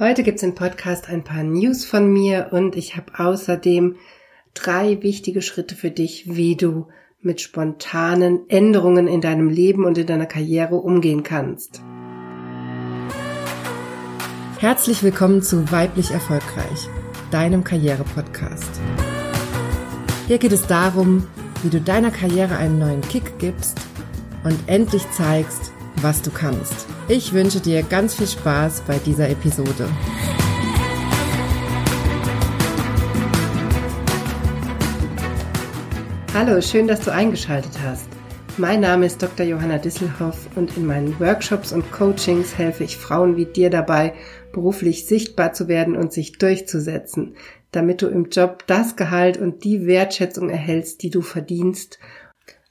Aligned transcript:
Heute 0.00 0.22
gibt's 0.22 0.44
im 0.44 0.54
Podcast 0.54 1.08
ein 1.08 1.24
paar 1.24 1.42
News 1.42 1.84
von 1.84 2.12
mir 2.12 2.50
und 2.52 2.76
ich 2.76 2.96
habe 2.96 3.18
außerdem 3.18 3.96
drei 4.54 5.02
wichtige 5.02 5.42
Schritte 5.42 5.74
für 5.74 5.90
dich, 5.90 6.36
wie 6.36 6.54
du 6.54 6.86
mit 7.20 7.40
spontanen 7.40 8.48
Änderungen 8.48 9.08
in 9.08 9.20
deinem 9.20 9.48
Leben 9.48 9.84
und 9.84 9.98
in 9.98 10.06
deiner 10.06 10.26
Karriere 10.26 10.76
umgehen 10.76 11.24
kannst. 11.24 11.82
Herzlich 14.60 15.02
willkommen 15.02 15.42
zu 15.42 15.68
Weiblich 15.72 16.12
Erfolgreich, 16.12 16.88
deinem 17.32 17.64
Karriere-Podcast. 17.64 18.80
Hier 20.28 20.38
geht 20.38 20.52
es 20.52 20.68
darum, 20.68 21.26
wie 21.64 21.70
du 21.70 21.80
deiner 21.80 22.12
Karriere 22.12 22.56
einen 22.56 22.78
neuen 22.78 23.00
Kick 23.00 23.40
gibst 23.40 23.80
und 24.44 24.56
endlich 24.68 25.10
zeigst, 25.10 25.72
was 26.02 26.22
du 26.22 26.30
kannst. 26.30 26.86
Ich 27.08 27.32
wünsche 27.32 27.60
dir 27.60 27.82
ganz 27.82 28.14
viel 28.14 28.26
Spaß 28.26 28.82
bei 28.86 28.98
dieser 28.98 29.28
Episode. 29.28 29.88
Hallo, 36.34 36.60
schön, 36.60 36.86
dass 36.86 37.00
du 37.00 37.12
eingeschaltet 37.12 37.72
hast. 37.84 38.08
Mein 38.58 38.80
Name 38.80 39.06
ist 39.06 39.22
Dr. 39.22 39.46
Johanna 39.46 39.78
Disselhoff 39.78 40.48
und 40.56 40.76
in 40.76 40.86
meinen 40.86 41.18
Workshops 41.20 41.72
und 41.72 41.90
Coachings 41.92 42.58
helfe 42.58 42.84
ich 42.84 42.96
Frauen 42.96 43.36
wie 43.36 43.46
dir 43.46 43.70
dabei, 43.70 44.14
beruflich 44.52 45.06
sichtbar 45.06 45.52
zu 45.52 45.68
werden 45.68 45.96
und 45.96 46.12
sich 46.12 46.38
durchzusetzen, 46.38 47.36
damit 47.70 48.02
du 48.02 48.08
im 48.08 48.30
Job 48.30 48.64
das 48.66 48.96
Gehalt 48.96 49.36
und 49.36 49.64
die 49.64 49.86
Wertschätzung 49.86 50.50
erhältst, 50.50 51.02
die 51.02 51.10
du 51.10 51.22
verdienst 51.22 51.98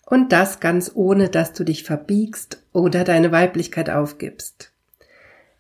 und 0.10 0.32
das 0.32 0.62
ganz 0.62 0.92
ohne, 0.96 1.28
dass 1.28 1.52
du 1.52 1.66
dich 1.66 1.84
verbiegst 1.84 2.64
oder 2.72 3.04
deine 3.04 3.34
Weiblichkeit 3.34 3.90
aufgibst. 3.90 4.72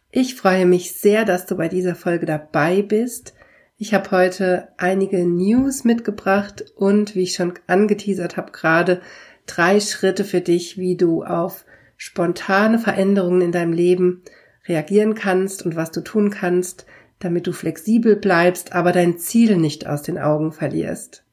Ich 0.10 0.36
freue 0.36 0.66
mich 0.66 0.94
sehr, 0.94 1.26
dass 1.26 1.46
du 1.46 1.58
bei 1.58 1.68
dieser 1.68 1.96
Folge 1.96 2.26
dabei 2.26 2.82
bist. 2.82 3.34
Ich 3.78 3.94
habe 3.94 4.10
heute 4.12 4.70
einige 4.78 5.26
News 5.26 5.84
mitgebracht 5.84 6.63
und, 6.77 7.13
wie 7.13 7.24
ich 7.24 7.34
schon 7.34 7.55
angeteasert 7.68 8.38
habe, 8.38 8.54
gerade 8.54 9.02
drei 9.48 9.82
Schritte 9.82 10.24
für 10.24 10.40
dich, 10.40 10.77
wie 10.77 10.96
du 10.96 11.24
auf 11.24 11.66
spontane 11.98 12.80
Veränderungen 12.80 13.41
in 13.41 13.52
deinem 13.52 13.74
Leben 13.74 14.24
reagieren 14.66 15.14
kannst 15.14 15.66
und 15.66 15.76
was 15.76 15.91
du 15.91 15.99
tun 15.99 16.30
kannst, 16.30 16.86
damit 17.20 17.48
du 17.48 17.52
flexibel 17.52 18.16
bleibst, 18.16 18.71
aber 18.71 18.93
dein 18.93 19.18
Ziel 19.18 19.58
nicht 19.58 19.88
aus 19.88 20.04
den 20.04 20.18
Augen 20.18 20.54
verlierst. 20.54 21.27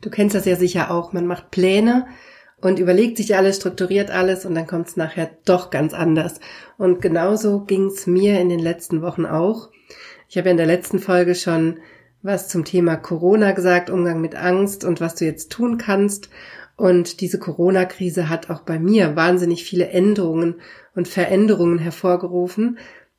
Du 0.00 0.10
kennst 0.10 0.34
das 0.34 0.44
ja 0.44 0.56
sicher 0.56 0.90
auch. 0.90 1.12
Man 1.12 1.26
macht 1.26 1.50
Pläne 1.50 2.06
und 2.60 2.78
überlegt 2.78 3.16
sich 3.16 3.36
alles, 3.36 3.56
strukturiert 3.56 4.10
alles 4.10 4.44
und 4.44 4.54
dann 4.54 4.66
kommt 4.66 4.88
es 4.88 4.96
nachher 4.96 5.30
doch 5.44 5.70
ganz 5.70 5.94
anders. 5.94 6.40
Und 6.78 7.00
genauso 7.00 7.60
ging 7.60 7.86
es 7.86 8.06
mir 8.06 8.40
in 8.40 8.48
den 8.48 8.60
letzten 8.60 9.02
Wochen 9.02 9.26
auch. 9.26 9.70
Ich 10.28 10.36
habe 10.36 10.48
ja 10.48 10.52
in 10.52 10.58
der 10.58 10.66
letzten 10.66 10.98
Folge 10.98 11.34
schon 11.34 11.78
was 12.22 12.48
zum 12.48 12.64
Thema 12.64 12.96
Corona 12.96 13.52
gesagt, 13.52 13.88
Umgang 13.88 14.20
mit 14.20 14.34
Angst 14.34 14.84
und 14.84 15.00
was 15.00 15.14
du 15.14 15.24
jetzt 15.24 15.50
tun 15.50 15.78
kannst. 15.78 16.28
Und 16.76 17.20
diese 17.20 17.38
Corona-Krise 17.38 18.28
hat 18.28 18.50
auch 18.50 18.60
bei 18.60 18.78
mir 18.78 19.16
wahnsinnig 19.16 19.64
viele 19.64 19.88
Änderungen 19.88 20.60
und 20.94 21.08
Veränderungen 21.08 21.78
hervorgerufen. 21.78 22.78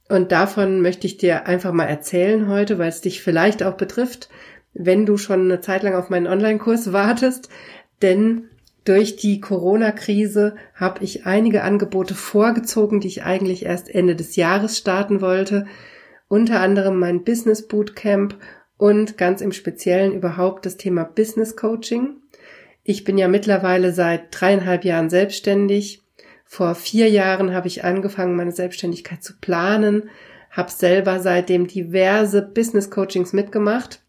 Und 0.09 0.31
davon 0.31 0.81
möchte 0.81 1.07
ich 1.07 1.17
dir 1.17 1.47
einfach 1.47 1.71
mal 1.71 1.85
erzählen 1.85 2.47
heute, 2.47 2.77
weil 2.77 2.89
es 2.89 3.01
dich 3.01 3.21
vielleicht 3.21 3.63
auch 3.63 3.75
betrifft 3.75 4.29
wenn 4.73 5.05
du 5.05 5.17
schon 5.17 5.41
eine 5.41 5.61
Zeit 5.61 5.83
lang 5.83 5.95
auf 5.95 6.09
meinen 6.09 6.27
Online-Kurs 6.27 6.93
wartest, 6.93 7.49
denn 8.01 8.49
durch 8.83 9.15
die 9.15 9.39
Corona-Krise 9.39 10.55
habe 10.73 11.03
ich 11.03 11.25
einige 11.25 11.63
Angebote 11.63 12.15
vorgezogen, 12.15 12.99
die 12.99 13.07
ich 13.07 13.23
eigentlich 13.23 13.65
erst 13.65 13.93
Ende 13.93 14.15
des 14.15 14.35
Jahres 14.35 14.77
starten 14.77 15.21
wollte. 15.21 15.67
Unter 16.27 16.61
anderem 16.61 16.97
mein 16.97 17.23
Business 17.23 17.67
Bootcamp 17.67 18.37
und 18.77 19.17
ganz 19.17 19.41
im 19.41 19.51
Speziellen 19.51 20.13
überhaupt 20.13 20.65
das 20.65 20.77
Thema 20.77 21.03
Business 21.03 21.55
Coaching. 21.55 22.15
Ich 22.83 23.03
bin 23.03 23.19
ja 23.19 23.27
mittlerweile 23.27 23.93
seit 23.93 24.27
dreieinhalb 24.31 24.83
Jahren 24.83 25.11
selbstständig. 25.11 26.01
Vor 26.43 26.73
vier 26.73 27.07
Jahren 27.07 27.53
habe 27.53 27.67
ich 27.67 27.83
angefangen, 27.83 28.35
meine 28.35 28.51
Selbstständigkeit 28.51 29.21
zu 29.21 29.33
planen, 29.39 30.09
habe 30.49 30.71
selber 30.71 31.19
seitdem 31.19 31.67
diverse 31.67 32.41
Business 32.41 32.89
Coachings 32.89 33.31
mitgemacht 33.33 34.01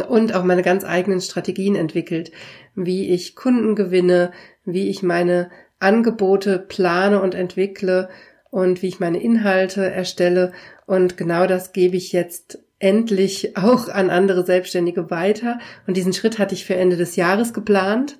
und 0.00 0.34
auch 0.34 0.44
meine 0.44 0.62
ganz 0.62 0.84
eigenen 0.84 1.20
Strategien 1.20 1.76
entwickelt, 1.76 2.32
wie 2.74 3.10
ich 3.10 3.36
Kunden 3.36 3.74
gewinne, 3.74 4.32
wie 4.64 4.88
ich 4.88 5.02
meine 5.02 5.50
Angebote 5.78 6.58
plane 6.58 7.20
und 7.20 7.34
entwickle 7.34 8.08
und 8.50 8.82
wie 8.82 8.88
ich 8.88 9.00
meine 9.00 9.20
Inhalte 9.20 9.90
erstelle. 9.90 10.52
Und 10.86 11.16
genau 11.16 11.46
das 11.46 11.72
gebe 11.72 11.96
ich 11.96 12.12
jetzt 12.12 12.60
endlich 12.78 13.56
auch 13.56 13.88
an 13.88 14.10
andere 14.10 14.44
Selbstständige 14.44 15.10
weiter. 15.10 15.58
Und 15.86 15.96
diesen 15.96 16.12
Schritt 16.12 16.38
hatte 16.38 16.54
ich 16.54 16.64
für 16.64 16.74
Ende 16.74 16.96
des 16.96 17.16
Jahres 17.16 17.52
geplant. 17.52 18.18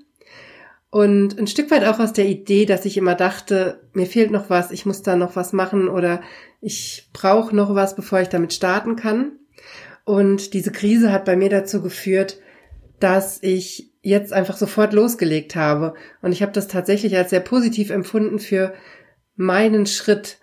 Und 0.91 1.39
ein 1.39 1.47
Stück 1.47 1.71
weit 1.71 1.84
auch 1.84 2.00
aus 2.00 2.12
der 2.12 2.27
Idee, 2.27 2.66
dass 2.66 2.84
ich 2.84 2.99
immer 2.99 3.15
dachte, 3.15 3.81
mir 3.94 4.06
fehlt 4.06 4.31
noch 4.31 4.50
was, 4.50 4.71
ich 4.71 4.84
muss 4.84 5.03
da 5.03 5.16
noch 5.16 5.37
was 5.37 5.53
machen 5.53 5.89
oder 5.89 6.21
ich 6.60 7.09
brauche 7.12 7.56
noch 7.56 7.75
was, 7.75 7.97
bevor 7.97 8.21
ich 8.21 8.28
damit 8.28 8.53
starten 8.53 8.94
kann. 8.94 9.33
Und 10.05 10.55
diese 10.55 10.73
Krise 10.73 11.13
hat 11.13 11.25
bei 11.25 11.37
mir 11.37 11.49
dazu 11.49 11.83
geführt, 11.83 12.39
dass 12.99 13.39
ich 13.43 13.93
jetzt 14.03 14.33
einfach 14.33 14.57
sofort 14.57 14.93
losgelegt 14.93 15.57
habe. 15.57 15.95
Und 16.21 16.33
ich 16.33 16.43
habe 16.43 16.53
das 16.53 16.69
tatsächlich 16.69 17.17
als 17.17 17.31
sehr 17.31 17.41
positiv 17.41 17.91
empfunden 17.91 18.39
für 18.39 18.75
meinen 19.37 19.87
Schritt, 19.87 20.39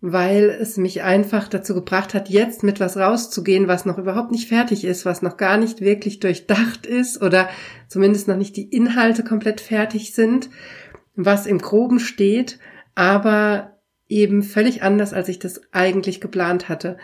weil 0.00 0.50
es 0.50 0.76
mich 0.76 1.02
einfach 1.02 1.48
dazu 1.48 1.74
gebracht 1.74 2.14
hat, 2.14 2.28
jetzt 2.28 2.62
mit 2.62 2.78
was 2.80 2.96
rauszugehen, 2.96 3.66
was 3.66 3.84
noch 3.84 3.98
überhaupt 3.98 4.30
nicht 4.30 4.48
fertig 4.48 4.84
ist, 4.84 5.04
was 5.04 5.22
noch 5.22 5.36
gar 5.36 5.56
nicht 5.56 5.80
wirklich 5.80 6.20
durchdacht 6.20 6.86
ist 6.86 7.20
oder 7.20 7.48
zumindest 7.88 8.28
noch 8.28 8.36
nicht 8.36 8.56
die 8.56 8.68
Inhalte 8.68 9.24
komplett 9.24 9.60
fertig 9.60 10.14
sind, 10.14 10.50
was 11.16 11.46
im 11.46 11.58
groben 11.58 11.98
steht, 11.98 12.60
aber 12.94 13.78
eben 14.06 14.42
völlig 14.42 14.82
anders, 14.82 15.12
als 15.12 15.28
ich 15.28 15.40
das 15.40 15.60
eigentlich 15.72 16.20
geplant 16.20 16.68
hatte. 16.68 16.96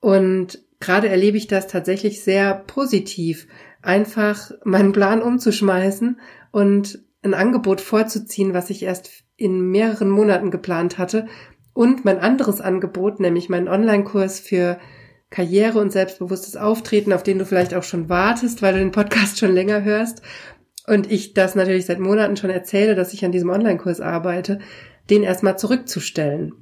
Und 0.00 0.64
gerade 0.80 1.08
erlebe 1.08 1.36
ich 1.36 1.46
das 1.46 1.66
tatsächlich 1.66 2.24
sehr 2.24 2.54
positiv, 2.54 3.46
einfach 3.82 4.50
meinen 4.64 4.92
Plan 4.92 5.22
umzuschmeißen 5.22 6.18
und 6.50 7.04
ein 7.22 7.34
Angebot 7.34 7.80
vorzuziehen, 7.80 8.54
was 8.54 8.70
ich 8.70 8.82
erst 8.82 9.10
in 9.36 9.70
mehreren 9.70 10.10
Monaten 10.10 10.50
geplant 10.50 10.98
hatte. 10.98 11.26
Und 11.72 12.04
mein 12.04 12.18
anderes 12.18 12.60
Angebot, 12.60 13.20
nämlich 13.20 13.48
meinen 13.48 13.68
Online-Kurs 13.68 14.40
für 14.40 14.78
Karriere 15.30 15.78
und 15.78 15.92
selbstbewusstes 15.92 16.56
Auftreten, 16.56 17.12
auf 17.12 17.22
den 17.22 17.38
du 17.38 17.46
vielleicht 17.46 17.74
auch 17.74 17.84
schon 17.84 18.08
wartest, 18.08 18.62
weil 18.62 18.72
du 18.72 18.80
den 18.80 18.90
Podcast 18.90 19.38
schon 19.38 19.54
länger 19.54 19.84
hörst 19.84 20.22
und 20.86 21.10
ich 21.10 21.34
das 21.34 21.54
natürlich 21.54 21.86
seit 21.86 22.00
Monaten 22.00 22.36
schon 22.36 22.50
erzähle, 22.50 22.96
dass 22.96 23.14
ich 23.14 23.24
an 23.24 23.32
diesem 23.32 23.50
Online-Kurs 23.50 24.00
arbeite, 24.00 24.58
den 25.08 25.22
erstmal 25.22 25.56
zurückzustellen 25.58 26.52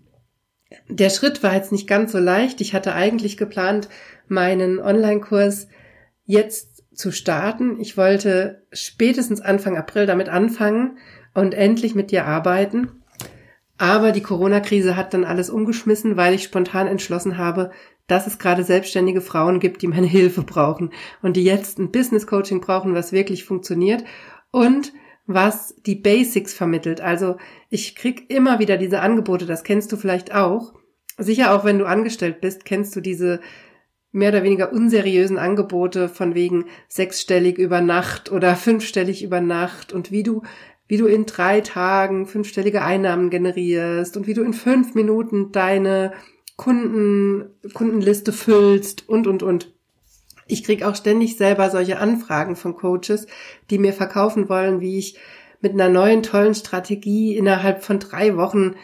der 0.89 1.11
Schritt 1.11 1.43
war 1.43 1.55
jetzt 1.55 1.73
nicht 1.73 1.87
ganz 1.87 2.13
so 2.13 2.19
leicht. 2.19 2.61
Ich 2.61 2.75
hatte 2.75 2.95
eigentlich 2.95 3.37
geplant, 3.37 3.89
meinen 4.27 4.79
Online-Kurs 4.81 5.69
jetzt 6.25 6.85
zu 6.95 7.13
starten. 7.13 7.81
Ich 7.81 7.97
wollte 7.97 8.67
spätestens 8.73 9.41
Anfang 9.41 9.77
April 9.77 10.07
damit 10.07 10.29
anfangen 10.29 10.99
und 11.35 11.55
endlich 11.55 11.95
mit 11.95 12.11
dir 12.11 12.27
arbeiten. 12.27 13.03
Aber 13.79 14.11
die 14.11 14.23
Corona-Krise 14.23 14.97
hat 14.97 15.15
dann 15.15 15.25
alles 15.25 15.51
umgeschmissen, 15.51 16.17
weil 16.17 16.35
ich 16.35 16.43
spontan 16.43 16.89
entschlossen 16.89 17.39
habe, 17.39 17.71
dass 18.09 18.27
es 18.27 18.39
gerade 18.39 18.65
selbstständige 18.65 19.21
Frauen 19.21 19.61
gibt, 19.61 19.83
die 19.83 19.87
meine 19.87 20.07
Hilfe 20.09 20.43
brauchen 20.43 20.91
und 21.23 21.37
die 21.37 21.45
jetzt 21.45 21.79
ein 21.79 21.93
Business 21.93 22.27
Coaching 22.27 22.61
brauchen, 22.61 22.95
was 22.95 23.13
wirklich 23.13 23.45
funktioniert 23.45 24.05
und 24.51 24.93
was 25.29 25.77
die 25.87 25.95
Basics 25.95 26.55
vermittelt. 26.55 27.01
Also 27.01 27.37
ich 27.69 27.95
krieg 27.95 28.31
immer 28.31 28.59
wieder 28.59 28.79
diese 28.79 29.01
Angebote, 29.01 29.47
das 29.47 29.63
kennst 29.63 29.93
du 29.93 29.97
vielleicht 29.97 30.35
auch. 30.35 30.73
Sicher 31.19 31.53
auch, 31.53 31.65
wenn 31.65 31.79
du 31.79 31.85
angestellt 31.85 32.41
bist, 32.41 32.65
kennst 32.65 32.97
du 32.97 33.01
diese 33.01 33.41
mehr 34.11 34.31
oder 34.31 34.43
weniger 34.43 34.73
unseriösen 34.73 35.37
Angebote 35.37 36.09
von 36.09 36.35
wegen 36.35 36.65
sechsstellig 36.89 37.59
über 37.59 37.83
Nacht 37.83 38.33
oder 38.33 38.57
fünfstellig 38.57 39.23
über 39.23 39.41
Nacht 39.41 39.93
und 39.93 40.11
wie 40.11 40.25
du 40.25 40.43
wie 40.91 40.97
du 40.97 41.05
in 41.05 41.27
drei 41.27 41.61
Tagen 41.61 42.27
fünfstellige 42.27 42.83
Einnahmen 42.83 43.29
generierst 43.29 44.17
und 44.17 44.27
wie 44.27 44.33
du 44.33 44.43
in 44.43 44.55
fünf 44.55 44.95
Minuten 44.95 45.53
deine 45.53 46.15
Kunden, 46.57 47.51
Kundenliste 47.75 48.33
füllst 48.33 49.07
und, 49.07 49.27
und, 49.27 49.43
und. 49.43 49.78
Ich 50.49 50.65
krieg 50.65 50.83
auch 50.83 50.97
ständig 50.97 51.37
selber 51.37 51.71
solche 51.71 51.99
Anfragen 51.99 52.57
von 52.57 52.75
Coaches, 52.75 53.27
die 53.71 53.79
mir 53.79 53.93
verkaufen 53.93 54.49
wollen, 54.49 54.81
wie 54.81 54.99
ich 54.99 55.19
mit 55.61 55.73
einer 55.73 55.89
neuen 55.89 56.23
tollen 56.23 56.55
Strategie 56.55 57.37
innerhalb 57.37 57.85
von 57.85 57.99
drei 57.99 58.37
Wochen 58.37 58.75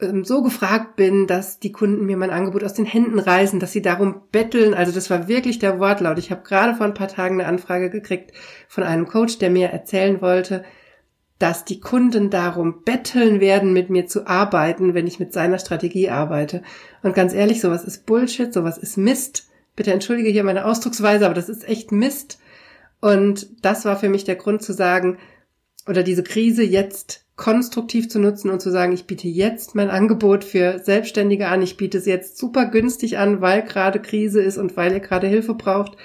ähm, 0.00 0.24
so 0.24 0.42
gefragt 0.42 0.96
bin, 0.96 1.26
dass 1.26 1.58
die 1.58 1.72
Kunden 1.72 2.04
mir 2.04 2.16
mein 2.16 2.30
Angebot 2.30 2.64
aus 2.64 2.74
den 2.74 2.84
Händen 2.84 3.18
reißen, 3.18 3.60
dass 3.60 3.72
sie 3.72 3.82
darum 3.82 4.22
betteln. 4.30 4.74
Also 4.74 4.92
das 4.92 5.08
war 5.08 5.28
wirklich 5.28 5.58
der 5.58 5.78
Wortlaut. 5.78 6.18
Ich 6.18 6.30
habe 6.30 6.42
gerade 6.42 6.74
vor 6.74 6.86
ein 6.86 6.94
paar 6.94 7.08
Tagen 7.08 7.40
eine 7.40 7.48
Anfrage 7.48 7.90
gekriegt 7.90 8.32
von 8.68 8.84
einem 8.84 9.06
Coach, 9.06 9.38
der 9.38 9.50
mir 9.50 9.68
erzählen 9.68 10.20
wollte, 10.20 10.64
dass 11.38 11.64
die 11.64 11.80
Kunden 11.80 12.30
darum 12.30 12.82
betteln 12.84 13.40
werden, 13.40 13.72
mit 13.72 13.90
mir 13.90 14.06
zu 14.06 14.26
arbeiten, 14.26 14.94
wenn 14.94 15.06
ich 15.06 15.18
mit 15.18 15.32
seiner 15.32 15.58
Strategie 15.58 16.10
arbeite. 16.10 16.62
Und 17.02 17.14
ganz 17.14 17.32
ehrlich, 17.32 17.60
sowas 17.60 17.84
ist 17.84 18.06
Bullshit, 18.06 18.52
sowas 18.52 18.78
ist 18.78 18.96
Mist. 18.96 19.48
Bitte 19.76 19.92
entschuldige 19.92 20.30
hier 20.30 20.44
meine 20.44 20.64
Ausdrucksweise, 20.64 21.24
aber 21.24 21.34
das 21.34 21.48
ist 21.48 21.68
echt 21.68 21.92
Mist. 21.92 22.38
Und 23.00 23.48
das 23.62 23.84
war 23.84 23.96
für 23.96 24.08
mich 24.08 24.24
der 24.24 24.36
Grund 24.36 24.62
zu 24.62 24.72
sagen, 24.72 25.18
oder 25.86 26.02
diese 26.02 26.22
Krise 26.22 26.62
jetzt 26.62 27.24
konstruktiv 27.36 28.08
zu 28.08 28.20
nutzen 28.20 28.50
und 28.50 28.60
zu 28.60 28.70
sagen, 28.70 28.92
ich 28.92 29.06
biete 29.06 29.28
jetzt 29.28 29.74
mein 29.74 29.90
Angebot 29.90 30.44
für 30.44 30.78
Selbstständige 30.78 31.48
an, 31.48 31.62
ich 31.62 31.76
biete 31.76 31.98
es 31.98 32.06
jetzt 32.06 32.38
super 32.38 32.66
günstig 32.66 33.18
an, 33.18 33.40
weil 33.40 33.62
gerade 33.62 34.00
Krise 34.00 34.40
ist 34.40 34.56
und 34.56 34.76
weil 34.76 34.92
ihr 34.92 35.00
gerade 35.00 35.26
Hilfe 35.26 35.54
braucht. 35.54 35.96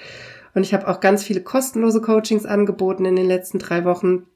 Und 0.54 0.64
ich 0.64 0.74
habe 0.74 0.88
auch 0.88 1.00
ganz 1.00 1.22
viele 1.22 1.42
kostenlose 1.42 2.00
Coachings 2.00 2.46
angeboten 2.46 3.04
in 3.04 3.14
den 3.14 3.26
letzten 3.26 3.60
drei 3.60 3.84
Wochen, 3.84 4.26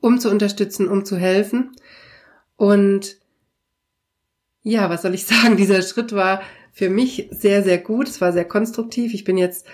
um 0.00 0.18
zu 0.18 0.30
unterstützen, 0.30 0.88
um 0.88 1.04
zu 1.04 1.16
helfen. 1.16 1.72
Und 2.56 3.18
ja, 4.62 4.88
was 4.88 5.02
soll 5.02 5.14
ich 5.14 5.26
sagen? 5.26 5.56
Dieser 5.56 5.82
Schritt 5.82 6.12
war 6.12 6.40
für 6.78 6.90
mich 6.90 7.28
sehr, 7.32 7.64
sehr 7.64 7.78
gut. 7.78 8.08
Es 8.08 8.20
war 8.20 8.32
sehr 8.32 8.44
konstruktiv. 8.44 9.12
Ich 9.12 9.24
bin 9.24 9.36
jetzt 9.36 9.66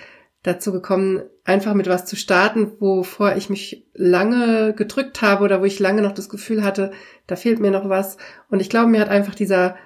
dazu 0.42 0.72
gekommen, 0.72 1.22
einfach 1.44 1.74
mit 1.74 1.86
was 1.86 2.06
zu 2.06 2.16
starten, 2.16 2.72
wovor 2.80 3.36
ich 3.36 3.50
mich 3.50 3.86
lange 3.92 4.72
gedrückt 4.72 5.20
habe 5.20 5.44
oder 5.44 5.60
wo 5.60 5.66
ich 5.66 5.78
lange 5.78 6.00
noch 6.00 6.12
das 6.12 6.30
Gefühl 6.30 6.64
hatte, 6.64 6.92
da 7.26 7.36
fehlt 7.36 7.60
mir 7.60 7.70
noch 7.70 7.90
was. 7.90 8.16
Und 8.48 8.60
ich 8.60 8.70
glaube, 8.70 8.88
mir 8.88 9.02
hat 9.02 9.10
einfach 9.10 9.34
dieser 9.34 9.76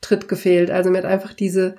Tritt 0.00 0.28
gefehlt. 0.28 0.70
Also 0.70 0.88
mir 0.88 0.96
hat 0.96 1.04
einfach 1.04 1.34
diese, 1.34 1.76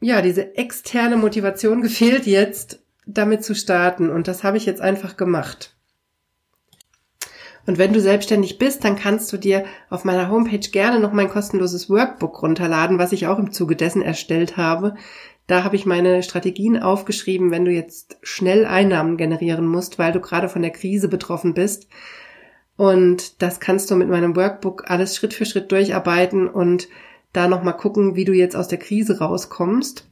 ja, 0.00 0.22
diese 0.22 0.54
externe 0.54 1.16
Motivation 1.16 1.82
gefehlt, 1.82 2.24
jetzt 2.24 2.84
damit 3.04 3.42
zu 3.42 3.56
starten. 3.56 4.10
Und 4.10 4.28
das 4.28 4.44
habe 4.44 4.58
ich 4.58 4.64
jetzt 4.64 4.80
einfach 4.80 5.16
gemacht. 5.16 5.76
Und 7.68 7.76
wenn 7.76 7.92
du 7.92 8.00
selbstständig 8.00 8.56
bist, 8.56 8.82
dann 8.82 8.96
kannst 8.96 9.30
du 9.30 9.36
dir 9.36 9.66
auf 9.90 10.06
meiner 10.06 10.30
Homepage 10.30 10.70
gerne 10.70 11.00
noch 11.00 11.12
mein 11.12 11.28
kostenloses 11.28 11.90
Workbook 11.90 12.40
runterladen, 12.40 12.98
was 12.98 13.12
ich 13.12 13.26
auch 13.26 13.38
im 13.38 13.52
Zuge 13.52 13.76
dessen 13.76 14.00
erstellt 14.00 14.56
habe. 14.56 14.94
Da 15.46 15.64
habe 15.64 15.76
ich 15.76 15.84
meine 15.84 16.22
Strategien 16.22 16.80
aufgeschrieben, 16.80 17.50
wenn 17.50 17.66
du 17.66 17.70
jetzt 17.70 18.16
schnell 18.22 18.64
Einnahmen 18.64 19.18
generieren 19.18 19.66
musst, 19.66 19.98
weil 19.98 20.12
du 20.12 20.20
gerade 20.20 20.48
von 20.48 20.62
der 20.62 20.70
Krise 20.70 21.08
betroffen 21.08 21.52
bist. 21.52 21.88
Und 22.78 23.42
das 23.42 23.60
kannst 23.60 23.90
du 23.90 23.96
mit 23.96 24.08
meinem 24.08 24.34
Workbook 24.34 24.90
alles 24.90 25.14
Schritt 25.14 25.34
für 25.34 25.44
Schritt 25.44 25.70
durcharbeiten 25.70 26.48
und 26.48 26.88
da 27.34 27.48
nochmal 27.48 27.76
gucken, 27.76 28.16
wie 28.16 28.24
du 28.24 28.32
jetzt 28.32 28.56
aus 28.56 28.68
der 28.68 28.78
Krise 28.78 29.18
rauskommst. 29.18 30.08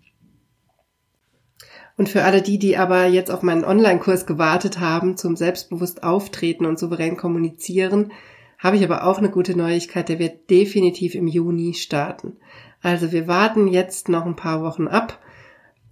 Und 1.96 2.08
für 2.08 2.24
alle 2.24 2.42
die, 2.42 2.58
die 2.58 2.76
aber 2.76 3.06
jetzt 3.06 3.30
auf 3.30 3.42
meinen 3.42 3.64
Online-Kurs 3.64 4.26
gewartet 4.26 4.80
haben 4.80 5.16
zum 5.16 5.36
selbstbewusst 5.36 6.02
auftreten 6.02 6.66
und 6.66 6.78
souverän 6.78 7.16
kommunizieren, 7.16 8.12
habe 8.58 8.76
ich 8.76 8.84
aber 8.84 9.06
auch 9.06 9.18
eine 9.18 9.30
gute 9.30 9.56
Neuigkeit, 9.56 10.08
der 10.08 10.18
wird 10.18 10.50
definitiv 10.50 11.14
im 11.14 11.26
Juni 11.26 11.74
starten. 11.74 12.36
Also 12.82 13.12
wir 13.12 13.26
warten 13.26 13.66
jetzt 13.66 14.08
noch 14.08 14.26
ein 14.26 14.36
paar 14.36 14.62
Wochen 14.62 14.88
ab, 14.88 15.20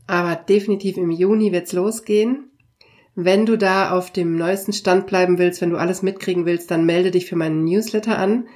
aber 0.07 0.37
definitiv 0.37 0.97
im 0.97 1.11
Juni 1.11 1.53
wird's 1.53 1.73
losgehen. 1.73 2.51
Wenn 3.15 3.47
du 3.47 3.57
da 3.57 3.93
auf 3.93 4.11
dem 4.11 4.37
neuesten 4.37 4.73
Stand 4.73 5.07
bleiben 5.07 5.39
willst, 5.39 5.61
wenn 5.61 5.71
du 5.71 5.77
alles 5.77 6.03
mitkriegen 6.03 6.47
willst, 6.47 6.71
dann 6.71 6.85
melde 6.85 7.11
dich 7.11 7.27
für 7.27 7.37
meinen 7.37 7.65
Newsletter 7.65 8.19
an. 8.19 8.49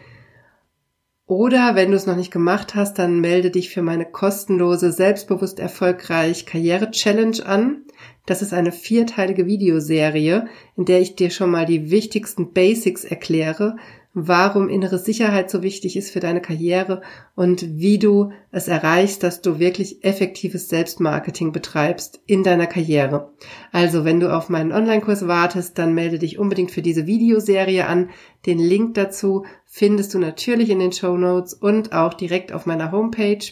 Oder 1.29 1.75
wenn 1.75 1.91
du 1.91 1.97
es 1.99 2.07
noch 2.07 2.17
nicht 2.17 2.31
gemacht 2.31 2.75
hast, 2.75 2.99
dann 2.99 3.21
melde 3.21 3.51
dich 3.51 3.69
für 3.69 3.83
meine 3.83 4.07
kostenlose 4.07 4.91
Selbstbewusst 4.93 5.61
erfolgreich 5.61 6.47
Karriere 6.47 6.91
Challenge 6.91 7.45
an. 7.45 7.83
Das 8.25 8.41
ist 8.41 8.55
eine 8.55 8.73
vierteilige 8.73 9.45
Videoserie, 9.45 10.47
in 10.75 10.87
der 10.87 11.03
ich 11.03 11.17
dir 11.17 11.29
schon 11.29 11.51
mal 11.51 11.67
die 11.67 11.91
wichtigsten 11.91 12.55
Basics 12.55 13.05
erkläre, 13.05 13.77
warum 14.15 14.69
innere 14.69 14.99
Sicherheit 14.99 15.51
so 15.51 15.63
wichtig 15.63 15.97
ist 15.97 16.11
für 16.11 16.21
deine 16.21 16.41
Karriere 16.41 17.03
und 17.35 17.79
wie 17.79 17.99
du 17.99 18.33
es 18.51 18.69
erreichst, 18.69 19.23
dass 19.23 19.43
du 19.43 19.59
wirklich 19.59 20.05
effektives 20.05 20.69
Selbstmarketing 20.69 21.53
betreibst 21.53 22.21
in 22.27 22.43
deiner 22.43 22.67
Karriere. 22.67 23.33
Also, 23.71 24.05
wenn 24.05 24.21
du 24.21 24.35
auf 24.35 24.49
meinen 24.49 24.73
Online-Kurs 24.73 25.29
wartest, 25.29 25.79
dann 25.79 25.95
melde 25.95 26.19
dich 26.19 26.39
unbedingt 26.39 26.71
für 26.71 26.83
diese 26.83 27.07
Videoserie 27.07 27.87
an. 27.87 28.11
Den 28.47 28.59
Link 28.59 28.95
dazu 28.95 29.45
findest 29.67 30.15
du 30.15 30.19
natürlich 30.19 30.71
in 30.71 30.81
den 30.81 30.93
Show 30.93 31.17
Notes 31.17 31.55
und 31.55 31.93
auch 31.93 32.15
direkt 32.15 32.53
auf 32.53 32.67
meiner 32.67 32.93
Homepage. 32.93 33.45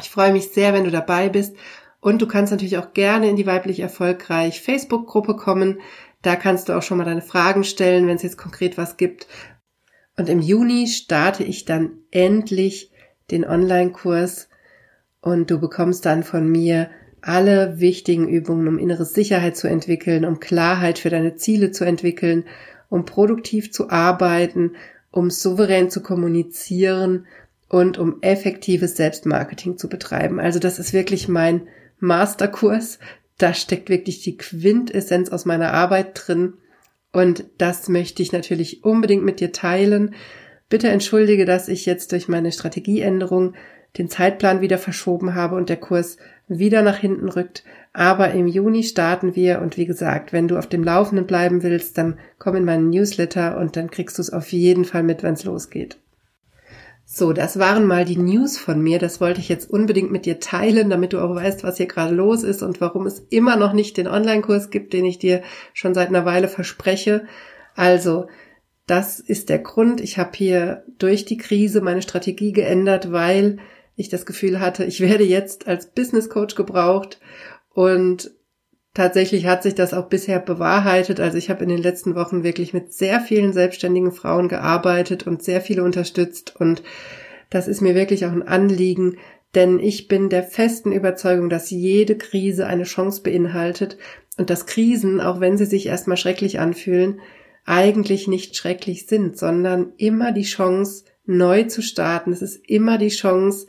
Ich 0.00 0.10
freue 0.10 0.32
mich 0.32 0.48
sehr, 0.48 0.72
wenn 0.72 0.84
du 0.84 0.90
dabei 0.90 1.28
bist 1.28 1.56
und 2.00 2.20
du 2.20 2.26
kannst 2.26 2.52
natürlich 2.52 2.78
auch 2.78 2.92
gerne 2.92 3.28
in 3.30 3.36
die 3.36 3.46
weiblich 3.46 3.80
erfolgreich 3.80 4.60
Facebook-Gruppe 4.60 5.36
kommen. 5.36 5.80
Da 6.20 6.36
kannst 6.36 6.68
du 6.68 6.72
auch 6.72 6.82
schon 6.82 6.98
mal 6.98 7.04
deine 7.04 7.22
Fragen 7.22 7.64
stellen, 7.64 8.06
wenn 8.06 8.16
es 8.16 8.22
jetzt 8.22 8.38
konkret 8.38 8.76
was 8.76 8.96
gibt. 8.96 9.26
Und 10.16 10.28
im 10.28 10.40
Juni 10.40 10.86
starte 10.86 11.44
ich 11.44 11.64
dann 11.64 11.92
endlich 12.10 12.90
den 13.30 13.44
Online-Kurs 13.44 14.48
und 15.20 15.50
du 15.50 15.58
bekommst 15.58 16.04
dann 16.06 16.22
von 16.22 16.48
mir 16.48 16.90
alle 17.20 17.80
wichtigen 17.80 18.28
Übungen, 18.28 18.68
um 18.68 18.78
innere 18.78 19.06
Sicherheit 19.06 19.56
zu 19.56 19.66
entwickeln, 19.66 20.24
um 20.24 20.40
Klarheit 20.40 20.98
für 20.98 21.10
deine 21.10 21.36
Ziele 21.36 21.70
zu 21.70 21.84
entwickeln, 21.84 22.44
um 22.90 23.06
produktiv 23.06 23.72
zu 23.72 23.88
arbeiten, 23.90 24.72
um 25.10 25.30
souverän 25.30 25.90
zu 25.90 26.02
kommunizieren 26.02 27.26
und 27.68 27.98
um 27.98 28.18
effektives 28.20 28.96
Selbstmarketing 28.96 29.78
zu 29.78 29.88
betreiben. 29.88 30.38
Also 30.38 30.58
das 30.58 30.78
ist 30.78 30.92
wirklich 30.92 31.28
mein 31.28 31.62
Masterkurs. 31.98 32.98
Da 33.38 33.54
steckt 33.54 33.88
wirklich 33.88 34.20
die 34.20 34.36
Quintessenz 34.36 35.30
aus 35.30 35.44
meiner 35.44 35.72
Arbeit 35.72 36.10
drin. 36.14 36.54
Und 37.14 37.44
das 37.58 37.88
möchte 37.88 38.24
ich 38.24 38.32
natürlich 38.32 38.82
unbedingt 38.82 39.24
mit 39.24 39.38
dir 39.38 39.52
teilen. 39.52 40.16
Bitte 40.68 40.88
entschuldige, 40.88 41.44
dass 41.44 41.68
ich 41.68 41.86
jetzt 41.86 42.10
durch 42.10 42.26
meine 42.26 42.50
Strategieänderung 42.50 43.54
den 43.96 44.08
Zeitplan 44.08 44.60
wieder 44.60 44.78
verschoben 44.78 45.36
habe 45.36 45.54
und 45.54 45.68
der 45.68 45.76
Kurs 45.76 46.16
wieder 46.48 46.82
nach 46.82 46.98
hinten 46.98 47.28
rückt. 47.28 47.62
Aber 47.92 48.32
im 48.32 48.48
Juni 48.48 48.82
starten 48.82 49.36
wir 49.36 49.62
und 49.62 49.76
wie 49.76 49.86
gesagt, 49.86 50.32
wenn 50.32 50.48
du 50.48 50.58
auf 50.58 50.66
dem 50.66 50.82
Laufenden 50.82 51.28
bleiben 51.28 51.62
willst, 51.62 51.96
dann 51.98 52.18
komm 52.40 52.56
in 52.56 52.64
meinen 52.64 52.90
Newsletter 52.90 53.58
und 53.58 53.76
dann 53.76 53.92
kriegst 53.92 54.18
du 54.18 54.22
es 54.22 54.32
auf 54.32 54.50
jeden 54.52 54.84
Fall 54.84 55.04
mit, 55.04 55.22
wenn 55.22 55.34
es 55.34 55.44
losgeht. 55.44 55.96
So, 57.06 57.32
das 57.32 57.58
waren 57.58 57.86
mal 57.86 58.04
die 58.04 58.16
News 58.16 58.56
von 58.58 58.80
mir. 58.80 58.98
Das 58.98 59.20
wollte 59.20 59.40
ich 59.40 59.48
jetzt 59.48 59.68
unbedingt 59.68 60.10
mit 60.10 60.24
dir 60.26 60.40
teilen, 60.40 60.88
damit 60.88 61.12
du 61.12 61.20
auch 61.20 61.34
weißt, 61.34 61.62
was 61.62 61.76
hier 61.76 61.86
gerade 61.86 62.14
los 62.14 62.42
ist 62.42 62.62
und 62.62 62.80
warum 62.80 63.06
es 63.06 63.20
immer 63.30 63.56
noch 63.56 63.72
nicht 63.72 63.96
den 63.96 64.08
Online-Kurs 64.08 64.70
gibt, 64.70 64.92
den 64.92 65.04
ich 65.04 65.18
dir 65.18 65.42
schon 65.74 65.94
seit 65.94 66.08
einer 66.08 66.24
Weile 66.24 66.48
verspreche. 66.48 67.26
Also, 67.74 68.26
das 68.86 69.20
ist 69.20 69.48
der 69.48 69.58
Grund. 69.58 70.00
Ich 70.00 70.18
habe 70.18 70.30
hier 70.34 70.84
durch 70.98 71.24
die 71.24 71.36
Krise 71.36 71.80
meine 71.82 72.02
Strategie 72.02 72.52
geändert, 72.52 73.12
weil 73.12 73.58
ich 73.96 74.08
das 74.08 74.26
Gefühl 74.26 74.60
hatte, 74.60 74.84
ich 74.84 75.00
werde 75.00 75.24
jetzt 75.24 75.68
als 75.68 75.92
Business 75.92 76.28
Coach 76.28 76.54
gebraucht 76.54 77.20
und 77.72 78.30
tatsächlich 78.94 79.46
hat 79.46 79.62
sich 79.62 79.74
das 79.74 79.92
auch 79.92 80.08
bisher 80.08 80.38
bewahrheitet. 80.38 81.20
Also 81.20 81.36
ich 81.36 81.50
habe 81.50 81.64
in 81.64 81.68
den 81.68 81.82
letzten 81.82 82.14
Wochen 82.14 82.44
wirklich 82.44 82.72
mit 82.72 82.92
sehr 82.92 83.20
vielen 83.20 83.52
selbstständigen 83.52 84.12
Frauen 84.12 84.48
gearbeitet 84.48 85.26
und 85.26 85.42
sehr 85.42 85.60
viele 85.60 85.84
unterstützt 85.84 86.54
und 86.58 86.82
das 87.50 87.68
ist 87.68 87.82
mir 87.82 87.94
wirklich 87.94 88.26
auch 88.26 88.32
ein 88.32 88.42
Anliegen, 88.42 89.18
denn 89.54 89.78
ich 89.78 90.08
bin 90.08 90.28
der 90.28 90.42
festen 90.42 90.90
Überzeugung, 90.90 91.48
dass 91.48 91.70
jede 91.70 92.16
Krise 92.16 92.66
eine 92.66 92.82
Chance 92.82 93.22
beinhaltet 93.22 93.96
und 94.36 94.50
dass 94.50 94.66
Krisen, 94.66 95.20
auch 95.20 95.38
wenn 95.38 95.56
sie 95.56 95.66
sich 95.66 95.86
erstmal 95.86 96.16
schrecklich 96.16 96.58
anfühlen, 96.58 97.20
eigentlich 97.64 98.26
nicht 98.26 98.56
schrecklich 98.56 99.06
sind, 99.06 99.38
sondern 99.38 99.92
immer 99.96 100.32
die 100.32 100.42
Chance, 100.42 101.04
neu 101.26 101.62
zu 101.62 101.80
starten. 101.80 102.32
Es 102.32 102.42
ist 102.42 102.68
immer 102.68 102.98
die 102.98 103.08
Chance, 103.08 103.66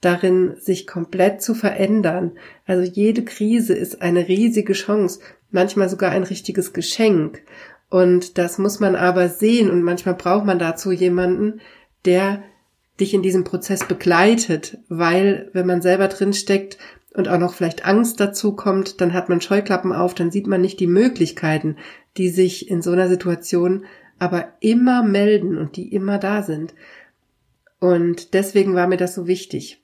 darin, 0.00 0.54
sich 0.58 0.86
komplett 0.86 1.42
zu 1.42 1.54
verändern. 1.54 2.32
Also 2.66 2.90
jede 2.90 3.24
Krise 3.24 3.74
ist 3.74 4.02
eine 4.02 4.28
riesige 4.28 4.72
Chance, 4.72 5.20
manchmal 5.50 5.88
sogar 5.88 6.10
ein 6.10 6.22
richtiges 6.22 6.72
Geschenk. 6.72 7.42
Und 7.88 8.38
das 8.38 8.58
muss 8.58 8.80
man 8.80 8.96
aber 8.96 9.28
sehen 9.28 9.70
und 9.70 9.82
manchmal 9.82 10.14
braucht 10.14 10.44
man 10.44 10.58
dazu 10.58 10.92
jemanden, 10.92 11.60
der 12.04 12.42
dich 13.00 13.14
in 13.14 13.22
diesem 13.22 13.44
Prozess 13.44 13.86
begleitet, 13.86 14.78
weil 14.88 15.50
wenn 15.52 15.66
man 15.66 15.82
selber 15.82 16.08
drin 16.08 16.32
steckt 16.32 16.78
und 17.14 17.28
auch 17.28 17.38
noch 17.38 17.54
vielleicht 17.54 17.84
Angst 17.84 18.20
dazu 18.20 18.54
kommt, 18.54 19.00
dann 19.00 19.12
hat 19.12 19.28
man 19.28 19.40
Scheuklappen 19.40 19.92
auf, 19.92 20.14
dann 20.14 20.30
sieht 20.30 20.46
man 20.46 20.60
nicht 20.60 20.80
die 20.80 20.86
Möglichkeiten, 20.86 21.76
die 22.16 22.28
sich 22.28 22.70
in 22.70 22.82
so 22.82 22.92
einer 22.92 23.08
Situation 23.08 23.84
aber 24.18 24.54
immer 24.60 25.02
melden 25.02 25.58
und 25.58 25.76
die 25.76 25.92
immer 25.92 26.18
da 26.18 26.42
sind. 26.42 26.74
Und 27.80 28.32
deswegen 28.32 28.74
war 28.74 28.86
mir 28.86 28.96
das 28.96 29.14
so 29.14 29.26
wichtig. 29.26 29.82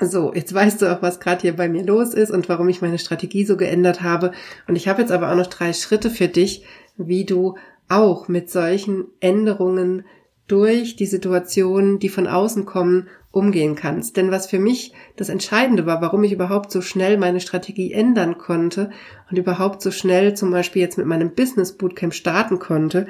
So, 0.00 0.32
jetzt 0.32 0.54
weißt 0.54 0.80
du 0.80 0.90
auch, 0.90 1.02
was 1.02 1.20
gerade 1.20 1.42
hier 1.42 1.54
bei 1.54 1.68
mir 1.68 1.84
los 1.84 2.14
ist 2.14 2.30
und 2.30 2.48
warum 2.48 2.68
ich 2.68 2.80
meine 2.80 2.98
Strategie 2.98 3.44
so 3.44 3.58
geändert 3.58 4.02
habe. 4.02 4.32
Und 4.66 4.76
ich 4.76 4.88
habe 4.88 5.02
jetzt 5.02 5.12
aber 5.12 5.30
auch 5.30 5.36
noch 5.36 5.48
drei 5.48 5.74
Schritte 5.74 6.08
für 6.08 6.28
dich, 6.28 6.64
wie 6.96 7.26
du 7.26 7.56
auch 7.88 8.28
mit 8.28 8.50
solchen 8.50 9.06
Änderungen 9.20 10.04
durch 10.48 10.96
die 10.96 11.06
Situationen, 11.06 11.98
die 11.98 12.08
von 12.08 12.26
außen 12.26 12.64
kommen, 12.64 13.08
umgehen 13.30 13.74
kannst. 13.74 14.16
Denn 14.16 14.30
was 14.30 14.46
für 14.46 14.58
mich 14.58 14.92
das 15.16 15.28
Entscheidende 15.28 15.86
war, 15.86 16.00
warum 16.00 16.24
ich 16.24 16.32
überhaupt 16.32 16.70
so 16.70 16.80
schnell 16.80 17.18
meine 17.18 17.40
Strategie 17.40 17.92
ändern 17.92 18.38
konnte 18.38 18.90
und 19.30 19.38
überhaupt 19.38 19.82
so 19.82 19.90
schnell 19.90 20.34
zum 20.34 20.50
Beispiel 20.50 20.82
jetzt 20.82 20.98
mit 20.98 21.06
meinem 21.06 21.34
Business 21.34 21.72
Bootcamp 21.72 22.14
starten 22.14 22.58
konnte, 22.58 23.06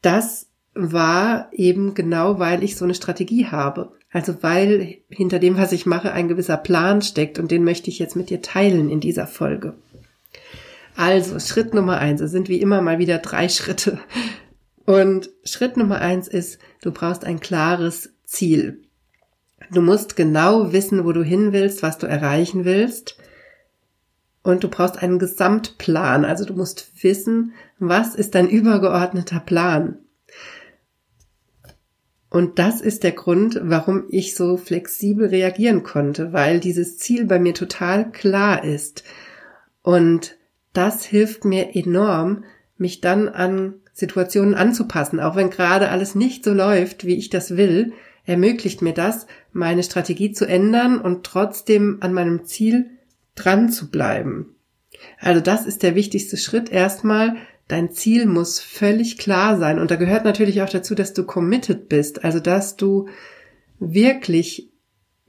das 0.00 0.47
war 0.78 1.48
eben 1.52 1.94
genau, 1.94 2.38
weil 2.38 2.62
ich 2.62 2.76
so 2.76 2.84
eine 2.84 2.94
Strategie 2.94 3.46
habe. 3.46 3.92
Also 4.10 4.42
weil 4.42 4.98
hinter 5.10 5.38
dem, 5.38 5.58
was 5.58 5.72
ich 5.72 5.84
mache, 5.84 6.12
ein 6.12 6.28
gewisser 6.28 6.56
Plan 6.56 7.02
steckt 7.02 7.38
und 7.38 7.50
den 7.50 7.64
möchte 7.64 7.90
ich 7.90 7.98
jetzt 7.98 8.16
mit 8.16 8.30
dir 8.30 8.40
teilen 8.40 8.88
in 8.88 9.00
dieser 9.00 9.26
Folge. 9.26 9.74
Also 10.96 11.38
Schritt 11.38 11.74
Nummer 11.74 11.98
eins, 11.98 12.20
es 12.20 12.30
sind 12.30 12.48
wie 12.48 12.60
immer 12.60 12.80
mal 12.80 12.98
wieder 12.98 13.18
drei 13.18 13.48
Schritte. 13.48 13.98
Und 14.84 15.30
Schritt 15.44 15.76
Nummer 15.76 16.00
eins 16.00 16.28
ist, 16.28 16.58
du 16.80 16.92
brauchst 16.92 17.24
ein 17.24 17.40
klares 17.40 18.10
Ziel. 18.24 18.82
Du 19.70 19.82
musst 19.82 20.16
genau 20.16 20.72
wissen, 20.72 21.04
wo 21.04 21.12
du 21.12 21.22
hin 21.22 21.52
willst, 21.52 21.82
was 21.82 21.98
du 21.98 22.06
erreichen 22.06 22.64
willst. 22.64 23.18
Und 24.42 24.64
du 24.64 24.68
brauchst 24.68 25.02
einen 25.02 25.18
Gesamtplan. 25.18 26.24
Also 26.24 26.46
du 26.46 26.54
musst 26.54 26.90
wissen, 27.02 27.52
was 27.78 28.14
ist 28.14 28.34
dein 28.34 28.48
übergeordneter 28.48 29.40
Plan. 29.40 29.98
Und 32.30 32.58
das 32.58 32.80
ist 32.80 33.04
der 33.04 33.12
Grund, 33.12 33.58
warum 33.62 34.04
ich 34.10 34.34
so 34.34 34.56
flexibel 34.56 35.28
reagieren 35.28 35.82
konnte, 35.82 36.32
weil 36.32 36.60
dieses 36.60 36.98
Ziel 36.98 37.24
bei 37.24 37.38
mir 37.38 37.54
total 37.54 38.10
klar 38.10 38.64
ist. 38.64 39.02
Und 39.82 40.36
das 40.74 41.04
hilft 41.04 41.44
mir 41.44 41.74
enorm, 41.74 42.44
mich 42.76 43.00
dann 43.00 43.28
an 43.28 43.74
Situationen 43.94 44.54
anzupassen, 44.54 45.20
auch 45.20 45.34
wenn 45.36 45.50
gerade 45.50 45.88
alles 45.88 46.14
nicht 46.14 46.44
so 46.44 46.52
läuft, 46.52 47.04
wie 47.04 47.16
ich 47.16 47.30
das 47.30 47.56
will, 47.56 47.92
ermöglicht 48.26 48.82
mir 48.82 48.92
das, 48.92 49.26
meine 49.52 49.82
Strategie 49.82 50.32
zu 50.32 50.46
ändern 50.46 51.00
und 51.00 51.24
trotzdem 51.24 51.96
an 52.00 52.12
meinem 52.12 52.44
Ziel 52.44 52.90
dran 53.34 53.70
zu 53.70 53.90
bleiben. 53.90 54.54
Also 55.18 55.40
das 55.40 55.66
ist 55.66 55.82
der 55.82 55.94
wichtigste 55.94 56.36
Schritt 56.36 56.70
erstmal. 56.70 57.36
Dein 57.68 57.92
Ziel 57.92 58.26
muss 58.26 58.60
völlig 58.60 59.18
klar 59.18 59.58
sein. 59.58 59.78
Und 59.78 59.90
da 59.90 59.96
gehört 59.96 60.24
natürlich 60.24 60.62
auch 60.62 60.70
dazu, 60.70 60.94
dass 60.94 61.12
du 61.12 61.24
committed 61.24 61.88
bist. 61.88 62.24
Also 62.24 62.40
dass 62.40 62.76
du 62.76 63.08
wirklich 63.78 64.70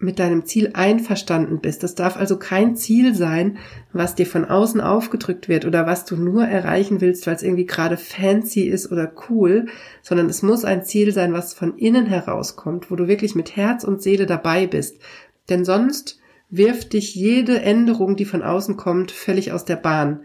mit 0.01 0.17
deinem 0.17 0.45
Ziel 0.45 0.71
einverstanden 0.73 1.59
bist. 1.59 1.83
Das 1.83 1.93
darf 1.93 2.15
also 2.15 2.39
kein 2.39 2.77
Ziel 2.77 3.13
sein, 3.13 3.57
was 3.91 4.15
dir 4.15 4.25
von 4.25 4.45
außen 4.45 4.79
aufgedrückt 4.79 5.49
wird 5.49 5.65
oder 5.65 5.85
was 5.85 6.05
du 6.05 6.15
nur 6.15 6.45
erreichen 6.45 7.01
willst, 7.01 7.27
weil 7.27 7.35
es 7.35 7.43
irgendwie 7.43 7.65
gerade 7.65 7.97
fancy 7.97 8.61
ist 8.61 8.91
oder 8.91 9.11
cool, 9.29 9.67
sondern 10.01 10.29
es 10.29 10.41
muss 10.41 10.63
ein 10.63 10.85
Ziel 10.85 11.11
sein, 11.11 11.33
was 11.33 11.53
von 11.53 11.77
innen 11.77 12.05
herauskommt, 12.05 12.89
wo 12.89 12.95
du 12.95 13.09
wirklich 13.09 13.35
mit 13.35 13.57
Herz 13.57 13.83
und 13.83 14.01
Seele 14.01 14.25
dabei 14.25 14.67
bist. 14.67 15.01
Denn 15.49 15.65
sonst 15.65 16.19
wirft 16.49 16.93
dich 16.93 17.13
jede 17.13 17.61
Änderung, 17.61 18.15
die 18.15 18.25
von 18.25 18.41
außen 18.41 18.77
kommt, 18.77 19.11
völlig 19.11 19.51
aus 19.51 19.65
der 19.65 19.75
Bahn. 19.75 20.21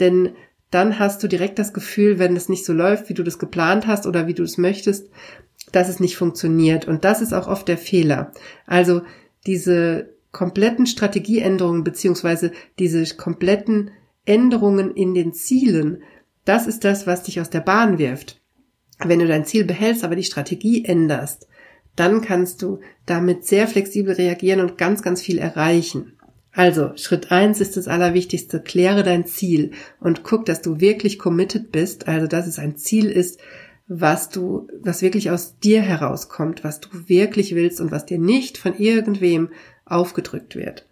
Denn 0.00 0.30
dann 0.70 0.98
hast 0.98 1.22
du 1.22 1.28
direkt 1.28 1.58
das 1.58 1.72
Gefühl, 1.72 2.18
wenn 2.18 2.36
es 2.36 2.48
nicht 2.48 2.64
so 2.64 2.72
läuft, 2.72 3.08
wie 3.08 3.14
du 3.14 3.22
das 3.22 3.38
geplant 3.38 3.86
hast 3.86 4.06
oder 4.06 4.26
wie 4.26 4.34
du 4.34 4.42
es 4.42 4.58
möchtest, 4.58 5.08
dass 5.72 5.88
es 5.88 6.00
nicht 6.00 6.16
funktioniert. 6.16 6.86
Und 6.86 7.04
das 7.04 7.20
ist 7.22 7.32
auch 7.32 7.48
oft 7.48 7.68
der 7.68 7.78
Fehler. 7.78 8.32
Also 8.66 9.02
diese 9.46 10.14
kompletten 10.32 10.86
Strategieänderungen 10.86 11.84
beziehungsweise 11.84 12.52
diese 12.78 13.04
kompletten 13.16 13.90
Änderungen 14.26 14.94
in 14.94 15.14
den 15.14 15.32
Zielen, 15.32 16.02
das 16.44 16.66
ist 16.66 16.84
das, 16.84 17.06
was 17.06 17.22
dich 17.22 17.40
aus 17.40 17.50
der 17.50 17.60
Bahn 17.60 17.98
wirft. 17.98 18.40
Wenn 18.98 19.20
du 19.20 19.26
dein 19.26 19.44
Ziel 19.44 19.64
behältst, 19.64 20.04
aber 20.04 20.16
die 20.16 20.24
Strategie 20.24 20.84
änderst, 20.84 21.46
dann 21.96 22.20
kannst 22.20 22.62
du 22.62 22.80
damit 23.06 23.44
sehr 23.44 23.66
flexibel 23.68 24.14
reagieren 24.14 24.60
und 24.60 24.78
ganz, 24.78 25.02
ganz 25.02 25.22
viel 25.22 25.38
erreichen. 25.38 26.17
Also, 26.58 26.90
Schritt 26.96 27.30
eins 27.30 27.60
ist 27.60 27.76
das 27.76 27.86
Allerwichtigste. 27.86 28.58
Kläre 28.60 29.04
dein 29.04 29.26
Ziel 29.26 29.70
und 30.00 30.24
guck, 30.24 30.44
dass 30.44 30.60
du 30.60 30.80
wirklich 30.80 31.20
committed 31.20 31.70
bist, 31.70 32.08
also 32.08 32.26
dass 32.26 32.48
es 32.48 32.58
ein 32.58 32.76
Ziel 32.76 33.08
ist, 33.08 33.38
was 33.86 34.28
du, 34.28 34.66
was 34.82 35.00
wirklich 35.00 35.30
aus 35.30 35.60
dir 35.60 35.82
herauskommt, 35.82 36.64
was 36.64 36.80
du 36.80 36.88
wirklich 37.06 37.54
willst 37.54 37.80
und 37.80 37.92
was 37.92 38.06
dir 38.06 38.18
nicht 38.18 38.58
von 38.58 38.76
irgendwem 38.76 39.50
aufgedrückt 39.84 40.56
wird. 40.56 40.84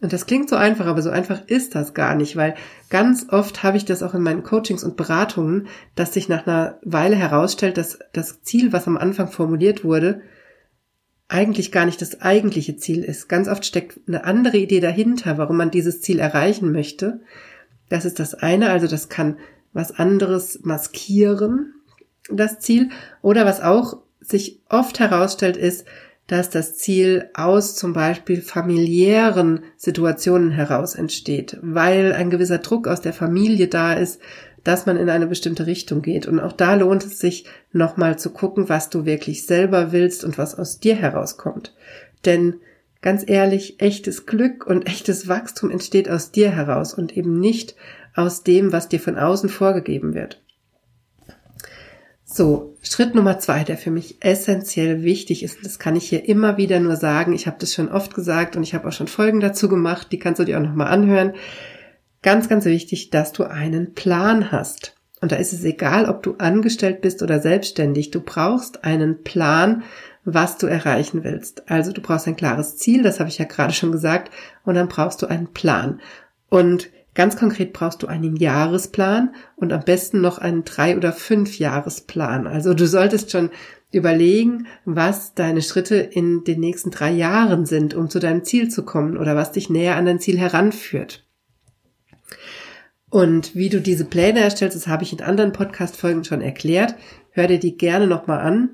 Und 0.00 0.12
das 0.12 0.26
klingt 0.26 0.48
so 0.48 0.54
einfach, 0.54 0.86
aber 0.86 1.02
so 1.02 1.10
einfach 1.10 1.42
ist 1.48 1.74
das 1.74 1.92
gar 1.94 2.14
nicht, 2.14 2.36
weil 2.36 2.54
ganz 2.88 3.26
oft 3.30 3.64
habe 3.64 3.76
ich 3.76 3.84
das 3.84 4.04
auch 4.04 4.14
in 4.14 4.22
meinen 4.22 4.44
Coachings 4.44 4.84
und 4.84 4.96
Beratungen, 4.96 5.66
dass 5.96 6.14
sich 6.14 6.28
nach 6.28 6.46
einer 6.46 6.78
Weile 6.84 7.16
herausstellt, 7.16 7.78
dass 7.78 7.98
das 8.12 8.42
Ziel, 8.42 8.72
was 8.72 8.86
am 8.86 8.96
Anfang 8.96 9.26
formuliert 9.26 9.82
wurde, 9.82 10.22
eigentlich 11.28 11.72
gar 11.72 11.86
nicht 11.86 12.00
das 12.02 12.20
eigentliche 12.20 12.76
Ziel 12.76 13.02
ist. 13.02 13.28
Ganz 13.28 13.48
oft 13.48 13.64
steckt 13.64 14.00
eine 14.06 14.24
andere 14.24 14.58
Idee 14.58 14.80
dahinter, 14.80 15.38
warum 15.38 15.56
man 15.56 15.70
dieses 15.70 16.00
Ziel 16.00 16.18
erreichen 16.18 16.72
möchte. 16.72 17.20
Das 17.88 18.04
ist 18.04 18.18
das 18.18 18.34
eine, 18.34 18.70
also 18.70 18.86
das 18.86 19.08
kann 19.08 19.38
was 19.72 19.92
anderes 19.92 20.60
maskieren, 20.62 21.74
das 22.30 22.60
Ziel. 22.60 22.90
Oder 23.22 23.44
was 23.44 23.60
auch 23.60 23.98
sich 24.20 24.60
oft 24.68 25.00
herausstellt, 25.00 25.56
ist, 25.56 25.84
dass 26.26 26.48
das 26.48 26.76
Ziel 26.76 27.28
aus 27.34 27.76
zum 27.76 27.92
Beispiel 27.92 28.40
familiären 28.40 29.62
Situationen 29.76 30.50
heraus 30.52 30.94
entsteht, 30.94 31.58
weil 31.60 32.12
ein 32.14 32.30
gewisser 32.30 32.58
Druck 32.58 32.88
aus 32.88 33.02
der 33.02 33.12
Familie 33.12 33.68
da 33.68 33.92
ist, 33.92 34.20
dass 34.64 34.86
man 34.86 34.96
in 34.96 35.10
eine 35.10 35.26
bestimmte 35.26 35.66
Richtung 35.66 36.02
geht. 36.02 36.26
Und 36.26 36.40
auch 36.40 36.52
da 36.52 36.74
lohnt 36.74 37.04
es 37.04 37.18
sich, 37.18 37.44
nochmal 37.72 38.18
zu 38.18 38.30
gucken, 38.30 38.68
was 38.68 38.90
du 38.90 39.04
wirklich 39.04 39.46
selber 39.46 39.92
willst 39.92 40.24
und 40.24 40.38
was 40.38 40.58
aus 40.58 40.80
dir 40.80 40.96
herauskommt. 40.96 41.74
Denn 42.24 42.56
ganz 43.02 43.22
ehrlich, 43.26 43.80
echtes 43.80 44.26
Glück 44.26 44.66
und 44.66 44.88
echtes 44.88 45.28
Wachstum 45.28 45.70
entsteht 45.70 46.08
aus 46.08 46.32
dir 46.32 46.50
heraus 46.50 46.94
und 46.94 47.16
eben 47.16 47.38
nicht 47.38 47.76
aus 48.14 48.42
dem, 48.42 48.72
was 48.72 48.88
dir 48.88 49.00
von 49.00 49.18
außen 49.18 49.50
vorgegeben 49.50 50.14
wird. 50.14 50.40
So, 52.24 52.74
Schritt 52.82 53.14
Nummer 53.14 53.38
zwei, 53.38 53.64
der 53.64 53.76
für 53.76 53.90
mich 53.90 54.16
essentiell 54.24 55.02
wichtig 55.02 55.42
ist, 55.42 55.64
das 55.64 55.78
kann 55.78 55.94
ich 55.94 56.08
hier 56.08 56.26
immer 56.28 56.56
wieder 56.56 56.80
nur 56.80 56.96
sagen, 56.96 57.32
ich 57.32 57.46
habe 57.46 57.58
das 57.60 57.74
schon 57.74 57.88
oft 57.90 58.14
gesagt 58.14 58.56
und 58.56 58.62
ich 58.62 58.74
habe 58.74 58.88
auch 58.88 58.92
schon 58.92 59.08
Folgen 59.08 59.40
dazu 59.40 59.68
gemacht, 59.68 60.08
die 60.10 60.18
kannst 60.18 60.40
du 60.40 60.44
dir 60.44 60.58
auch 60.58 60.62
nochmal 60.62 60.88
anhören. 60.88 61.34
Ganz, 62.24 62.48
ganz 62.48 62.64
wichtig, 62.64 63.10
dass 63.10 63.32
du 63.32 63.44
einen 63.44 63.92
Plan 63.92 64.50
hast. 64.50 64.96
Und 65.20 65.30
da 65.30 65.36
ist 65.36 65.52
es 65.52 65.62
egal, 65.62 66.06
ob 66.06 66.22
du 66.22 66.36
angestellt 66.38 67.02
bist 67.02 67.22
oder 67.22 67.38
selbstständig, 67.38 68.12
du 68.12 68.20
brauchst 68.20 68.82
einen 68.82 69.22
Plan, 69.22 69.82
was 70.24 70.56
du 70.56 70.66
erreichen 70.66 71.22
willst. 71.22 71.70
Also 71.70 71.92
du 71.92 72.00
brauchst 72.00 72.26
ein 72.26 72.36
klares 72.36 72.78
Ziel, 72.78 73.02
das 73.02 73.20
habe 73.20 73.28
ich 73.28 73.36
ja 73.36 73.44
gerade 73.44 73.74
schon 73.74 73.92
gesagt, 73.92 74.32
und 74.64 74.74
dann 74.74 74.88
brauchst 74.88 75.20
du 75.20 75.26
einen 75.26 75.52
Plan. 75.52 76.00
Und 76.48 76.90
Ganz 77.14 77.36
konkret 77.36 77.72
brauchst 77.72 78.02
du 78.02 78.08
einen 78.08 78.34
Jahresplan 78.34 79.36
und 79.54 79.72
am 79.72 79.84
besten 79.84 80.20
noch 80.20 80.38
einen 80.38 80.64
drei- 80.64 80.96
oder 80.96 81.12
fünf 81.12 81.60
Jahresplan. 81.60 82.48
Also 82.48 82.74
du 82.74 82.88
solltest 82.88 83.30
schon 83.30 83.50
überlegen, 83.92 84.66
was 84.84 85.32
deine 85.34 85.62
Schritte 85.62 85.94
in 85.94 86.42
den 86.42 86.58
nächsten 86.58 86.90
drei 86.90 87.12
Jahren 87.12 87.66
sind, 87.66 87.94
um 87.94 88.10
zu 88.10 88.18
deinem 88.18 88.42
Ziel 88.42 88.68
zu 88.68 88.84
kommen 88.84 89.16
oder 89.16 89.36
was 89.36 89.52
dich 89.52 89.70
näher 89.70 89.94
an 89.94 90.06
dein 90.06 90.18
Ziel 90.18 90.36
heranführt. 90.36 91.23
Und 93.14 93.54
wie 93.54 93.68
du 93.68 93.80
diese 93.80 94.06
Pläne 94.06 94.40
erstellst, 94.40 94.76
das 94.76 94.88
habe 94.88 95.04
ich 95.04 95.12
in 95.12 95.20
anderen 95.20 95.52
Podcast-Folgen 95.52 96.24
schon 96.24 96.40
erklärt. 96.40 96.96
Hör 97.30 97.46
dir 97.46 97.60
die 97.60 97.76
gerne 97.76 98.08
nochmal 98.08 98.40
an. 98.40 98.70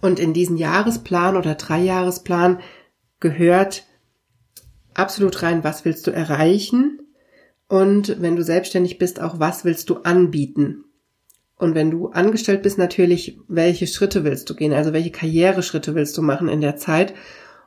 Und 0.00 0.18
in 0.18 0.32
diesen 0.32 0.56
Jahresplan 0.56 1.36
oder 1.36 1.54
Dreijahresplan 1.54 2.58
gehört 3.20 3.84
absolut 4.94 5.40
rein, 5.44 5.62
was 5.62 5.84
willst 5.84 6.04
du 6.08 6.10
erreichen? 6.10 6.98
Und 7.68 8.20
wenn 8.20 8.34
du 8.34 8.42
selbstständig 8.42 8.98
bist, 8.98 9.20
auch 9.20 9.38
was 9.38 9.64
willst 9.64 9.88
du 9.88 9.98
anbieten? 9.98 10.86
Und 11.54 11.76
wenn 11.76 11.92
du 11.92 12.08
angestellt 12.08 12.64
bist, 12.64 12.76
natürlich, 12.76 13.38
welche 13.46 13.86
Schritte 13.86 14.24
willst 14.24 14.50
du 14.50 14.56
gehen? 14.56 14.72
Also 14.72 14.92
welche 14.92 15.12
Karriereschritte 15.12 15.94
willst 15.94 16.18
du 16.18 16.22
machen 16.22 16.48
in 16.48 16.60
der 16.60 16.74
Zeit? 16.74 17.14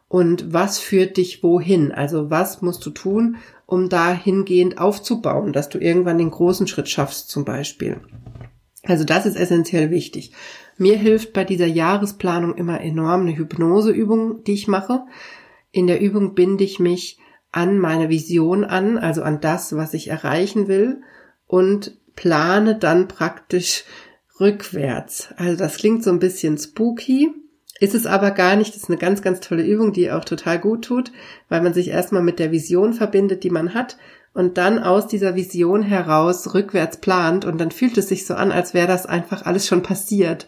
Und 0.07 0.53
was 0.53 0.79
führt 0.79 1.17
dich 1.17 1.41
wohin? 1.43 1.91
Also 1.91 2.29
was 2.29 2.61
musst 2.61 2.85
du 2.85 2.91
tun, 2.91 3.37
um 3.65 3.89
dahingehend 3.89 4.77
aufzubauen, 4.77 5.51
dass 5.51 5.69
du 5.69 5.79
irgendwann 5.79 6.17
den 6.17 6.31
großen 6.31 6.67
Schritt 6.67 6.89
schaffst 6.89 7.29
zum 7.29 7.43
Beispiel? 7.43 8.01
Also 8.83 9.03
das 9.03 9.25
ist 9.25 9.35
essentiell 9.35 9.89
wichtig. 9.89 10.31
Mir 10.77 10.97
hilft 10.97 11.33
bei 11.33 11.43
dieser 11.43 11.65
Jahresplanung 11.65 12.55
immer 12.55 12.81
enorm 12.81 13.21
eine 13.21 13.37
Hypnoseübung, 13.37 14.43
die 14.43 14.53
ich 14.53 14.67
mache. 14.67 15.05
In 15.71 15.87
der 15.87 16.01
Übung 16.01 16.35
binde 16.35 16.63
ich 16.63 16.79
mich 16.79 17.17
an 17.51 17.79
meine 17.79 18.09
Vision 18.09 18.63
an, 18.63 18.97
also 18.97 19.23
an 19.23 19.39
das, 19.41 19.75
was 19.75 19.93
ich 19.93 20.09
erreichen 20.09 20.67
will 20.67 21.01
und 21.47 21.97
plane 22.15 22.77
dann 22.77 23.07
praktisch 23.07 23.85
rückwärts. 24.39 25.29
Also 25.37 25.57
das 25.57 25.77
klingt 25.77 26.03
so 26.03 26.11
ein 26.11 26.19
bisschen 26.19 26.57
spooky, 26.57 27.31
ist 27.79 27.95
es 27.95 28.05
aber 28.05 28.31
gar 28.31 28.55
nicht. 28.55 28.75
Das 28.75 28.83
ist 28.83 28.89
eine 28.89 28.97
ganz, 28.97 29.21
ganz 29.21 29.39
tolle 29.41 29.65
Übung, 29.65 29.93
die 29.93 30.11
auch 30.11 30.25
total 30.25 30.59
gut 30.59 30.85
tut, 30.85 31.11
weil 31.49 31.61
man 31.61 31.73
sich 31.73 31.89
erstmal 31.89 32.23
mit 32.23 32.39
der 32.39 32.51
Vision 32.51 32.93
verbindet, 32.93 33.43
die 33.43 33.49
man 33.49 33.73
hat 33.73 33.97
und 34.33 34.57
dann 34.57 34.79
aus 34.79 35.07
dieser 35.07 35.35
Vision 35.35 35.81
heraus 35.81 36.53
rückwärts 36.53 36.97
plant 36.97 37.45
und 37.45 37.57
dann 37.59 37.71
fühlt 37.71 37.97
es 37.97 38.09
sich 38.09 38.25
so 38.25 38.35
an, 38.35 38.51
als 38.51 38.73
wäre 38.73 38.87
das 38.87 39.05
einfach 39.05 39.45
alles 39.45 39.65
schon 39.65 39.81
passiert. 39.81 40.47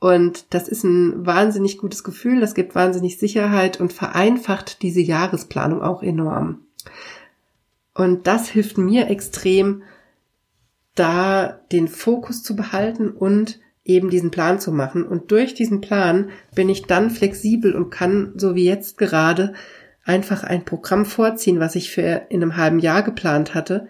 Und 0.00 0.54
das 0.54 0.68
ist 0.68 0.84
ein 0.84 1.26
wahnsinnig 1.26 1.78
gutes 1.78 2.04
Gefühl, 2.04 2.40
das 2.40 2.54
gibt 2.54 2.74
wahnsinnig 2.74 3.18
Sicherheit 3.18 3.80
und 3.80 3.92
vereinfacht 3.92 4.82
diese 4.82 5.00
Jahresplanung 5.00 5.82
auch 5.82 6.02
enorm. 6.02 6.60
Und 7.94 8.26
das 8.26 8.48
hilft 8.48 8.78
mir 8.78 9.10
extrem, 9.10 9.82
da 10.94 11.60
den 11.70 11.88
Fokus 11.88 12.42
zu 12.42 12.56
behalten 12.56 13.10
und 13.10 13.60
eben 13.88 14.10
diesen 14.10 14.30
Plan 14.30 14.60
zu 14.60 14.70
machen. 14.70 15.02
Und 15.04 15.32
durch 15.32 15.54
diesen 15.54 15.80
Plan 15.80 16.30
bin 16.54 16.68
ich 16.68 16.82
dann 16.82 17.10
flexibel 17.10 17.74
und 17.74 17.90
kann, 17.90 18.34
so 18.36 18.54
wie 18.54 18.64
jetzt 18.64 18.98
gerade, 18.98 19.54
einfach 20.04 20.44
ein 20.44 20.64
Programm 20.64 21.04
vorziehen, 21.04 21.58
was 21.58 21.74
ich 21.74 21.90
für 21.90 22.22
in 22.28 22.42
einem 22.42 22.56
halben 22.56 22.78
Jahr 22.78 23.02
geplant 23.02 23.54
hatte, 23.54 23.88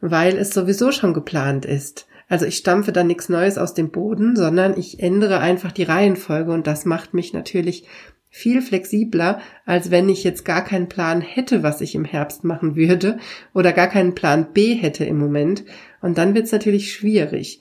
weil 0.00 0.38
es 0.38 0.50
sowieso 0.50 0.92
schon 0.92 1.12
geplant 1.12 1.66
ist. 1.66 2.06
Also 2.28 2.46
ich 2.46 2.56
stampfe 2.56 2.92
dann 2.92 3.08
nichts 3.08 3.28
Neues 3.28 3.58
aus 3.58 3.74
dem 3.74 3.90
Boden, 3.90 4.36
sondern 4.36 4.78
ich 4.78 5.00
ändere 5.00 5.40
einfach 5.40 5.72
die 5.72 5.82
Reihenfolge 5.82 6.52
und 6.52 6.66
das 6.66 6.84
macht 6.84 7.12
mich 7.12 7.32
natürlich 7.32 7.86
viel 8.28 8.62
flexibler, 8.62 9.40
als 9.66 9.90
wenn 9.90 10.08
ich 10.08 10.22
jetzt 10.22 10.44
gar 10.44 10.62
keinen 10.62 10.88
Plan 10.88 11.20
hätte, 11.20 11.64
was 11.64 11.80
ich 11.80 11.96
im 11.96 12.04
Herbst 12.04 12.44
machen 12.44 12.76
würde 12.76 13.18
oder 13.52 13.72
gar 13.72 13.88
keinen 13.88 14.14
Plan 14.14 14.52
B 14.52 14.74
hätte 14.74 15.04
im 15.04 15.18
Moment. 15.18 15.64
Und 16.00 16.18
dann 16.18 16.34
wird 16.34 16.46
es 16.46 16.52
natürlich 16.52 16.92
schwierig. 16.92 17.60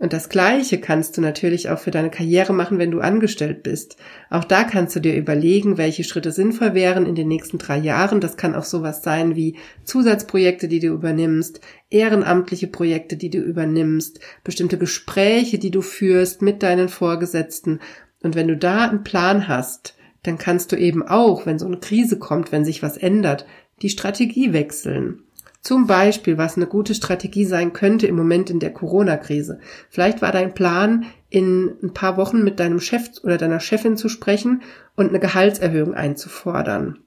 Und 0.00 0.12
das 0.12 0.28
Gleiche 0.28 0.78
kannst 0.78 1.16
du 1.16 1.20
natürlich 1.20 1.70
auch 1.70 1.80
für 1.80 1.90
deine 1.90 2.10
Karriere 2.10 2.52
machen, 2.52 2.78
wenn 2.78 2.92
du 2.92 3.00
angestellt 3.00 3.64
bist. 3.64 3.96
Auch 4.30 4.44
da 4.44 4.62
kannst 4.62 4.94
du 4.94 5.00
dir 5.00 5.16
überlegen, 5.16 5.76
welche 5.76 6.04
Schritte 6.04 6.30
sinnvoll 6.30 6.74
wären 6.74 7.04
in 7.04 7.16
den 7.16 7.26
nächsten 7.26 7.58
drei 7.58 7.78
Jahren. 7.78 8.20
Das 8.20 8.36
kann 8.36 8.54
auch 8.54 8.62
sowas 8.62 9.02
sein 9.02 9.34
wie 9.34 9.56
Zusatzprojekte, 9.82 10.68
die 10.68 10.78
du 10.78 10.88
übernimmst, 10.88 11.60
ehrenamtliche 11.90 12.68
Projekte, 12.68 13.16
die 13.16 13.30
du 13.30 13.38
übernimmst, 13.38 14.20
bestimmte 14.44 14.78
Gespräche, 14.78 15.58
die 15.58 15.72
du 15.72 15.82
führst 15.82 16.42
mit 16.42 16.62
deinen 16.62 16.88
Vorgesetzten. 16.88 17.80
Und 18.22 18.36
wenn 18.36 18.46
du 18.46 18.56
da 18.56 18.88
einen 18.88 19.02
Plan 19.02 19.48
hast, 19.48 19.96
dann 20.22 20.38
kannst 20.38 20.70
du 20.70 20.76
eben 20.76 21.02
auch, 21.02 21.44
wenn 21.44 21.58
so 21.58 21.66
eine 21.66 21.78
Krise 21.78 22.20
kommt, 22.20 22.52
wenn 22.52 22.64
sich 22.64 22.84
was 22.84 22.96
ändert, 22.96 23.46
die 23.82 23.90
Strategie 23.90 24.52
wechseln. 24.52 25.24
Zum 25.68 25.86
Beispiel, 25.86 26.38
was 26.38 26.56
eine 26.56 26.66
gute 26.66 26.94
Strategie 26.94 27.44
sein 27.44 27.74
könnte 27.74 28.06
im 28.06 28.16
Moment 28.16 28.48
in 28.48 28.58
der 28.58 28.72
Corona-Krise. 28.72 29.60
Vielleicht 29.90 30.22
war 30.22 30.32
dein 30.32 30.54
Plan, 30.54 31.04
in 31.28 31.74
ein 31.82 31.92
paar 31.92 32.16
Wochen 32.16 32.42
mit 32.42 32.58
deinem 32.58 32.80
Chef 32.80 33.10
oder 33.22 33.36
deiner 33.36 33.60
Chefin 33.60 33.98
zu 33.98 34.08
sprechen 34.08 34.62
und 34.96 35.10
eine 35.10 35.20
Gehaltserhöhung 35.20 35.92
einzufordern. 35.92 37.00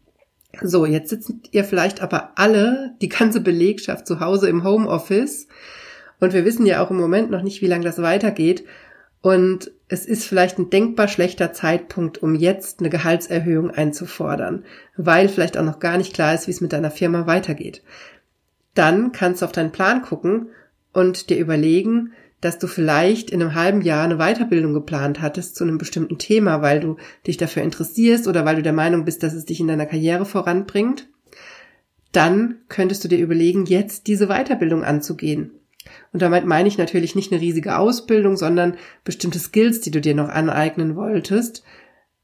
So, 0.62 0.86
jetzt 0.86 1.10
sitzen 1.10 1.41
ihr 1.50 1.63
vielleicht 1.63 2.03
aber 2.03 2.34
alle, 2.36 2.94
die 3.01 3.10
ganze 3.10 3.41
Belegschaft 3.41 4.06
zu 4.06 4.20
Hause 4.20 4.48
im 4.48 4.63
Homeoffice. 4.63 5.48
Und 6.20 6.34
wir 6.34 6.46
wissen 6.46 6.68
ja 6.68 6.86
auch 6.86 6.91
im 6.91 6.98
Moment 6.98 7.32
noch 7.32 7.41
nicht, 7.41 7.63
wie 7.63 7.68
lange 7.68 7.86
das 7.86 8.00
weitergeht. 8.00 8.63
Und 9.24 9.72
es 9.88 10.06
ist 10.06 10.25
vielleicht 10.25 10.60
ein 10.60 10.70
denkbar 10.70 11.08
schlechter 11.08 11.51
Zeitpunkt, 11.51 12.22
um 12.22 12.36
jetzt 12.36 12.80
eine 12.80 12.91
Gehaltserhöhung 12.91 13.72
einzufordern, 13.72 14.65
weil 14.98 15.30
vielleicht 15.30 15.58
auch 15.58 15.65
noch 15.65 15.80
gar 15.80 15.98
nicht 15.98 16.13
klar 16.13 16.36
ist, 16.36 16.46
wie 16.46 16.51
es 16.51 16.62
mit 16.62 16.74
deiner 16.74 16.91
Firma 16.91 17.25
weitergeht 17.25 17.82
dann 18.74 19.12
kannst 19.12 19.42
du 19.42 19.46
auf 19.46 19.51
deinen 19.51 19.72
Plan 19.72 20.01
gucken 20.01 20.50
und 20.94 21.30
dir 21.30 21.38
überlegen, 21.38 22.13
dass 22.42 22.58
du 22.58 22.68
vielleicht 22.68 23.30
in 23.30 23.42
einem 23.42 23.54
halben 23.54 23.82
Jahr 23.82 24.04
eine 24.04 24.18
Weiterbildung 24.18 24.74
geplant 24.74 25.22
hattest 25.22 25.56
zu 25.56 25.63
einem 25.63 25.78
bestimmten 25.78 26.18
Thema, 26.18 26.62
weil 26.62 26.80
du 26.80 26.98
dich 27.28 27.38
dafür 27.38 27.62
interessierst 27.62 28.28
oder 28.28 28.46
weil 28.46 28.56
du 28.56 28.63
der 28.63 28.74
Meinung 28.74 29.06
bist, 29.06 29.22
dass 29.22 29.34
es 29.34 29.46
dich 29.46 29.60
in 29.60 29.68
deiner 29.68 29.86
Karriere 29.86 30.25
voranbringt, 30.25 31.08
dann 32.12 32.58
könntest 32.68 33.04
du 33.04 33.08
dir 33.08 33.20
überlegen, 33.20 33.66
jetzt 33.66 34.08
diese 34.08 34.28
Weiterbildung 34.28 34.84
anzugehen. 34.84 35.51
Und 36.13 36.22
damit 36.22 36.46
meine 36.46 36.68
ich 36.68 36.78
natürlich 36.78 37.16
nicht 37.16 37.32
eine 37.32 37.42
riesige 37.42 37.78
Ausbildung, 37.78 38.38
sondern 38.38 38.75
bestimmte 39.04 39.40
Skills, 39.40 39.82
die 39.82 39.92
du 39.92 40.01
dir 40.01 40.16
noch 40.16 40.30
aneignen 40.30 40.96
wolltest, 40.96 41.63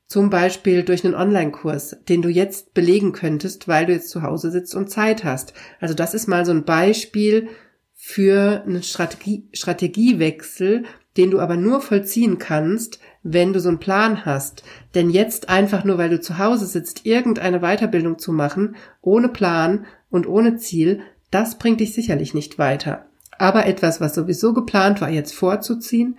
zum 0.08 0.30
Beispiel 0.30 0.84
durch 0.84 1.04
einen 1.04 1.16
Online-Kurs, 1.16 1.98
den 2.08 2.22
du 2.22 2.30
jetzt 2.30 2.74
belegen 2.74 3.12
könntest, 3.12 3.68
weil 3.68 3.86
du 3.86 3.92
jetzt 3.92 4.10
zu 4.10 4.22
Hause 4.22 4.52
sitzt 4.52 4.74
und 4.74 4.90
Zeit 4.90 5.24
hast. 5.24 5.54
Also 5.80 5.94
das 5.94 6.14
ist 6.14 6.28
mal 6.28 6.46
so 6.46 6.52
ein 6.52 6.64
Beispiel 6.64 7.50
für 7.94 8.64
einen 8.66 8.84
Strategie, 8.84 9.50
Strategiewechsel, 9.54 10.86
den 11.18 11.32
du 11.32 11.40
aber 11.40 11.58
nur 11.58 11.82
vollziehen 11.82 12.38
kannst, 12.38 13.00
wenn 13.24 13.52
du 13.52 13.60
so 13.60 13.70
einen 13.70 13.80
Plan 13.80 14.24
hast. 14.24 14.64
Denn 14.96 15.10
jetzt 15.10 15.50
einfach 15.50 15.84
nur, 15.84 15.98
weil 15.98 16.10
du 16.10 16.22
zu 16.22 16.38
Hause 16.38 16.68
sitzt, 16.68 17.06
irgendeine 17.06 17.60
Weiterbildung 17.60 18.18
zu 18.18 18.32
machen, 18.32 18.76
ohne 19.02 19.28
Plan 19.28 19.86
und 20.10 20.28
ohne 20.28 20.58
Ziel, 20.58 21.02
das 21.32 21.58
bringt 21.58 21.82
dich 21.82 21.94
sicherlich 21.94 22.34
nicht 22.34 22.58
weiter. 22.58 23.08
Aber 23.38 23.66
etwas, 23.66 24.00
was 24.00 24.16
sowieso 24.16 24.54
geplant 24.54 25.02
war, 25.02 25.10
jetzt 25.10 25.34
vorzuziehen, 25.34 26.18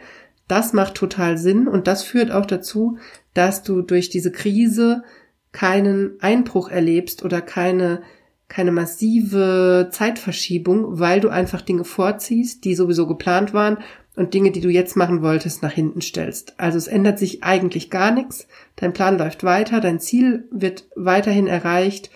das 0.49 0.73
macht 0.73 0.95
total 0.95 1.39
Sinn 1.39 1.69
und 1.69 1.87
das 1.87 2.03
führt 2.03 2.31
auch 2.31 2.47
dazu, 2.47 2.99
dass 3.39 3.63
du 3.63 3.83
durch 3.83 4.11
diese 4.11 4.33
Krise 4.33 5.05
keinen 5.53 6.21
Einbruch 6.21 6.69
erlebst 6.69 7.25
oder 7.25 7.41
keine, 7.41 8.03
keine 8.49 8.73
massive 8.73 9.89
Zeitverschiebung, 9.93 10.99
weil 10.99 11.21
du 11.21 11.29
einfach 11.29 11.63
Dinge 11.63 11.85
vorziehst, 11.85 12.65
die 12.65 12.75
sowieso 12.75 13.07
geplant 13.07 13.55
waren 13.55 13.79
und 14.17 14.35
Dinge, 14.35 14.51
die 14.51 14.61
du 14.61 14.69
jetzt 14.69 14.97
machen 14.97 15.23
wolltest, 15.23 15.63
nach 15.63 15.73
hinten 15.73 16.01
stellst. 16.01 16.59
Also 16.59 16.79
es 16.79 16.89
ändert 16.89 17.21
sich 17.21 17.45
eigentlich 17.45 17.91
gar 17.91 18.11
nichts. 18.11 18.49
Dein 18.75 18.93
Plan 18.93 19.17
läuft 19.17 19.45
weiter, 19.45 19.81
dein 19.81 20.01
Ziel 20.01 20.49
wird 20.51 20.89
weiterhin 20.97 21.47
erreicht 21.47 22.11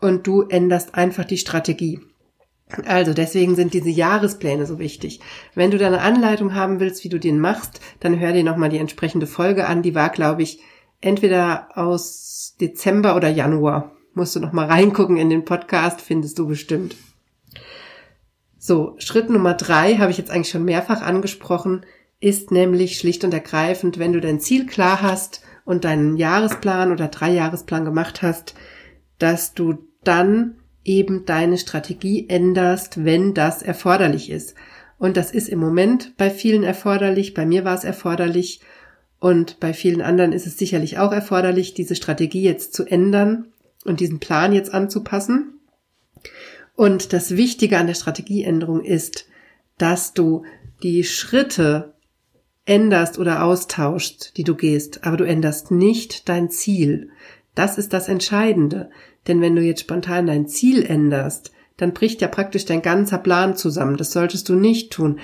und 0.00 0.28
du 0.28 0.42
änderst 0.42 0.94
einfach 0.94 1.24
die 1.24 1.38
Strategie. 1.38 2.00
Also 2.84 3.14
deswegen 3.14 3.54
sind 3.54 3.74
diese 3.74 3.90
Jahrespläne 3.90 4.66
so 4.66 4.78
wichtig. 4.78 5.20
Wenn 5.54 5.70
du 5.70 5.78
da 5.78 5.86
eine 5.86 6.00
Anleitung 6.00 6.54
haben 6.54 6.80
willst, 6.80 7.04
wie 7.04 7.08
du 7.08 7.20
den 7.20 7.38
machst, 7.38 7.80
dann 8.00 8.18
hör 8.18 8.32
dir 8.32 8.42
nochmal 8.42 8.70
die 8.70 8.78
entsprechende 8.78 9.28
Folge 9.28 9.66
an. 9.66 9.82
Die 9.82 9.94
war, 9.94 10.10
glaube 10.10 10.42
ich, 10.42 10.60
entweder 11.00 11.68
aus 11.76 12.56
Dezember 12.60 13.14
oder 13.14 13.28
Januar. 13.28 13.92
Musst 14.14 14.34
du 14.34 14.40
nochmal 14.40 14.66
reingucken 14.66 15.16
in 15.16 15.30
den 15.30 15.44
Podcast, 15.44 16.00
findest 16.00 16.38
du 16.38 16.48
bestimmt. 16.48 16.96
So, 18.58 18.96
Schritt 18.98 19.30
Nummer 19.30 19.54
drei 19.54 19.96
habe 19.96 20.10
ich 20.10 20.18
jetzt 20.18 20.30
eigentlich 20.30 20.48
schon 20.48 20.64
mehrfach 20.64 21.02
angesprochen, 21.02 21.86
ist 22.18 22.50
nämlich 22.50 22.98
schlicht 22.98 23.22
und 23.22 23.32
ergreifend, 23.32 23.98
wenn 23.98 24.12
du 24.12 24.20
dein 24.20 24.40
Ziel 24.40 24.66
klar 24.66 25.02
hast 25.02 25.42
und 25.64 25.84
deinen 25.84 26.16
Jahresplan 26.16 26.90
oder 26.90 27.06
Dreijahresplan 27.06 27.84
gemacht 27.84 28.22
hast, 28.22 28.54
dass 29.18 29.54
du 29.54 29.86
dann 30.02 30.56
eben 30.86 31.24
deine 31.24 31.58
Strategie 31.58 32.26
änderst, 32.28 33.04
wenn 33.04 33.34
das 33.34 33.62
erforderlich 33.62 34.30
ist. 34.30 34.54
Und 34.98 35.16
das 35.16 35.30
ist 35.30 35.48
im 35.48 35.58
Moment 35.58 36.16
bei 36.16 36.30
vielen 36.30 36.62
erforderlich, 36.62 37.34
bei 37.34 37.44
mir 37.44 37.64
war 37.64 37.74
es 37.74 37.84
erforderlich 37.84 38.60
und 39.18 39.60
bei 39.60 39.72
vielen 39.72 40.02
anderen 40.02 40.32
ist 40.32 40.46
es 40.46 40.58
sicherlich 40.58 40.98
auch 40.98 41.12
erforderlich, 41.12 41.74
diese 41.74 41.96
Strategie 41.96 42.42
jetzt 42.42 42.74
zu 42.74 42.84
ändern 42.84 43.48
und 43.84 44.00
diesen 44.00 44.20
Plan 44.20 44.52
jetzt 44.52 44.72
anzupassen. 44.72 45.60
Und 46.74 47.12
das 47.12 47.36
Wichtige 47.36 47.78
an 47.78 47.86
der 47.86 47.94
Strategieänderung 47.94 48.84
ist, 48.84 49.26
dass 49.78 50.12
du 50.12 50.44
die 50.82 51.04
Schritte 51.04 51.94
änderst 52.66 53.18
oder 53.18 53.44
austauschst, 53.44 54.36
die 54.36 54.44
du 54.44 54.54
gehst, 54.54 55.04
aber 55.04 55.16
du 55.16 55.24
änderst 55.24 55.70
nicht 55.70 56.28
dein 56.28 56.50
Ziel. 56.50 57.10
Das 57.54 57.78
ist 57.78 57.92
das 57.92 58.08
Entscheidende. 58.08 58.90
Denn 59.26 59.40
wenn 59.40 59.56
du 59.56 59.62
jetzt 59.62 59.80
spontan 59.80 60.26
dein 60.26 60.46
Ziel 60.46 60.84
änderst, 60.84 61.52
dann 61.76 61.92
bricht 61.92 62.20
ja 62.20 62.28
praktisch 62.28 62.64
dein 62.64 62.82
ganzer 62.82 63.18
Plan 63.18 63.56
zusammen. 63.56 63.96
Das 63.96 64.12
solltest 64.12 64.48
du 64.48 64.54
nicht 64.54 64.92
tun. 64.92 65.18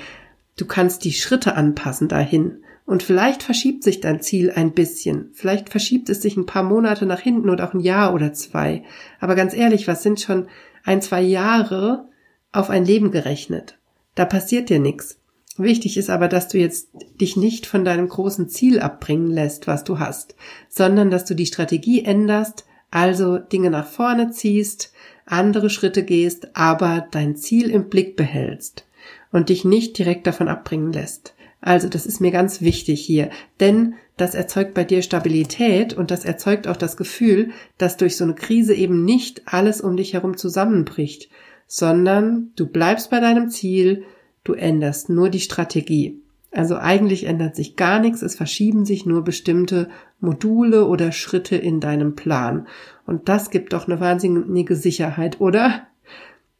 Du 0.56 0.66
kannst 0.66 1.04
die 1.04 1.12
Schritte 1.12 1.54
anpassen 1.54 2.08
dahin. 2.08 2.58
Und 2.84 3.02
vielleicht 3.02 3.42
verschiebt 3.42 3.84
sich 3.84 4.00
dein 4.00 4.20
Ziel 4.20 4.50
ein 4.50 4.72
bisschen. 4.72 5.30
Vielleicht 5.32 5.70
verschiebt 5.70 6.08
es 6.08 6.20
sich 6.20 6.36
ein 6.36 6.46
paar 6.46 6.64
Monate 6.64 7.06
nach 7.06 7.20
hinten 7.20 7.48
oder 7.48 7.68
auch 7.68 7.74
ein 7.74 7.80
Jahr 7.80 8.12
oder 8.12 8.32
zwei. 8.32 8.82
Aber 9.20 9.34
ganz 9.34 9.54
ehrlich, 9.54 9.86
was 9.88 10.02
sind 10.02 10.20
schon 10.20 10.48
ein, 10.84 11.00
zwei 11.00 11.22
Jahre 11.22 12.08
auf 12.50 12.70
ein 12.70 12.84
Leben 12.84 13.12
gerechnet? 13.12 13.78
Da 14.14 14.24
passiert 14.24 14.68
dir 14.68 14.80
nichts. 14.80 15.18
Wichtig 15.56 15.96
ist 15.96 16.10
aber, 16.10 16.28
dass 16.28 16.48
du 16.48 16.58
jetzt 16.58 16.88
dich 17.20 17.36
nicht 17.36 17.66
von 17.66 17.84
deinem 17.84 18.08
großen 18.08 18.48
Ziel 18.48 18.80
abbringen 18.80 19.30
lässt, 19.30 19.66
was 19.66 19.84
du 19.84 19.98
hast, 19.98 20.34
sondern 20.68 21.10
dass 21.10 21.24
du 21.24 21.34
die 21.34 21.46
Strategie 21.46 22.04
änderst, 22.04 22.64
also 22.92 23.38
Dinge 23.38 23.70
nach 23.70 23.86
vorne 23.86 24.30
ziehst, 24.30 24.92
andere 25.26 25.70
Schritte 25.70 26.04
gehst, 26.04 26.54
aber 26.54 27.08
dein 27.10 27.34
Ziel 27.34 27.70
im 27.70 27.88
Blick 27.88 28.16
behältst 28.16 28.86
und 29.32 29.48
dich 29.48 29.64
nicht 29.64 29.98
direkt 29.98 30.26
davon 30.26 30.46
abbringen 30.46 30.92
lässt. 30.92 31.34
Also 31.60 31.88
das 31.88 32.06
ist 32.06 32.20
mir 32.20 32.32
ganz 32.32 32.60
wichtig 32.60 33.00
hier, 33.00 33.30
denn 33.60 33.94
das 34.16 34.34
erzeugt 34.34 34.74
bei 34.74 34.84
dir 34.84 35.00
Stabilität 35.00 35.94
und 35.94 36.10
das 36.10 36.24
erzeugt 36.24 36.68
auch 36.68 36.76
das 36.76 36.96
Gefühl, 36.96 37.50
dass 37.78 37.96
durch 37.96 38.16
so 38.16 38.24
eine 38.24 38.34
Krise 38.34 38.74
eben 38.74 39.04
nicht 39.04 39.42
alles 39.46 39.80
um 39.80 39.96
dich 39.96 40.12
herum 40.12 40.36
zusammenbricht, 40.36 41.30
sondern 41.66 42.50
du 42.56 42.66
bleibst 42.66 43.10
bei 43.10 43.20
deinem 43.20 43.48
Ziel, 43.48 44.04
du 44.44 44.52
änderst 44.52 45.08
nur 45.08 45.30
die 45.30 45.40
Strategie. 45.40 46.21
Also 46.52 46.76
eigentlich 46.76 47.24
ändert 47.24 47.56
sich 47.56 47.76
gar 47.76 47.98
nichts, 47.98 48.20
es 48.20 48.34
verschieben 48.34 48.84
sich 48.84 49.06
nur 49.06 49.24
bestimmte 49.24 49.88
Module 50.20 50.86
oder 50.86 51.10
Schritte 51.10 51.56
in 51.56 51.80
deinem 51.80 52.14
Plan. 52.14 52.68
Und 53.06 53.30
das 53.30 53.48
gibt 53.50 53.72
doch 53.72 53.88
eine 53.88 54.00
wahnsinnige 54.00 54.76
Sicherheit, 54.76 55.40
oder? 55.40 55.86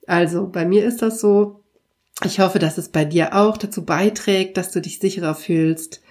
Also 0.06 0.48
bei 0.48 0.64
mir 0.64 0.84
ist 0.86 1.02
das 1.02 1.20
so. 1.20 1.62
Ich 2.24 2.40
hoffe, 2.40 2.58
dass 2.58 2.78
es 2.78 2.88
bei 2.88 3.04
dir 3.04 3.34
auch 3.34 3.58
dazu 3.58 3.84
beiträgt, 3.84 4.56
dass 4.56 4.70
du 4.70 4.80
dich 4.80 4.98
sicherer 4.98 5.34
fühlst. 5.34 6.02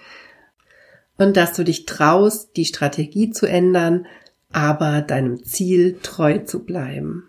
und 1.18 1.36
dass 1.36 1.52
du 1.52 1.62
dich 1.62 1.86
traust, 1.86 2.56
die 2.56 2.64
Strategie 2.64 3.30
zu 3.30 3.46
ändern, 3.46 4.06
aber 4.50 5.02
deinem 5.02 5.44
Ziel 5.44 5.98
treu 6.02 6.38
zu 6.38 6.64
bleiben. 6.64 7.28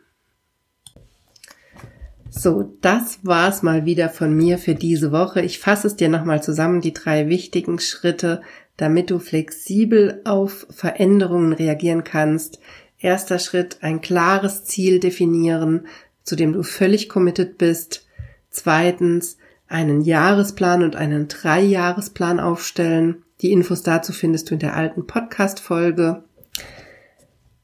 So, 2.36 2.76
das 2.82 3.20
war's 3.22 3.62
mal 3.62 3.86
wieder 3.86 4.10
von 4.10 4.36
mir 4.36 4.58
für 4.58 4.74
diese 4.74 5.12
Woche. 5.12 5.42
Ich 5.42 5.60
fasse 5.60 5.86
es 5.86 5.96
dir 5.96 6.10
nochmal 6.10 6.42
zusammen, 6.42 6.82
die 6.82 6.92
drei 6.92 7.30
wichtigen 7.30 7.78
Schritte, 7.78 8.42
damit 8.76 9.12
du 9.12 9.20
flexibel 9.20 10.20
auf 10.26 10.66
Veränderungen 10.72 11.54
reagieren 11.54 12.04
kannst. 12.04 12.60
Erster 12.98 13.38
Schritt, 13.38 13.78
ein 13.82 14.02
klares 14.02 14.66
Ziel 14.66 15.00
definieren, 15.00 15.86
zu 16.24 16.36
dem 16.36 16.54
du 16.54 16.64
völlig 16.64 17.08
committed 17.08 17.60
bist. 17.60 18.08
Zweitens, 18.50 19.38
einen 19.68 20.02
Jahresplan 20.02 20.82
und 20.82 20.96
einen 20.96 21.28
Dreijahresplan 21.28 22.40
aufstellen. 22.40 23.24
Die 23.42 23.52
Infos 23.52 23.84
dazu 23.84 24.12
findest 24.12 24.50
du 24.50 24.56
in 24.56 24.60
der 24.60 24.76
alten 24.76 25.06
Podcast-Folge. 25.06 26.24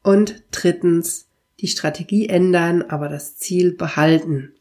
Und 0.03 0.43
drittens, 0.51 1.27
die 1.59 1.67
Strategie 1.67 2.29
ändern, 2.29 2.83
aber 2.83 3.09
das 3.09 3.35
Ziel 3.35 3.75
behalten. 3.75 4.53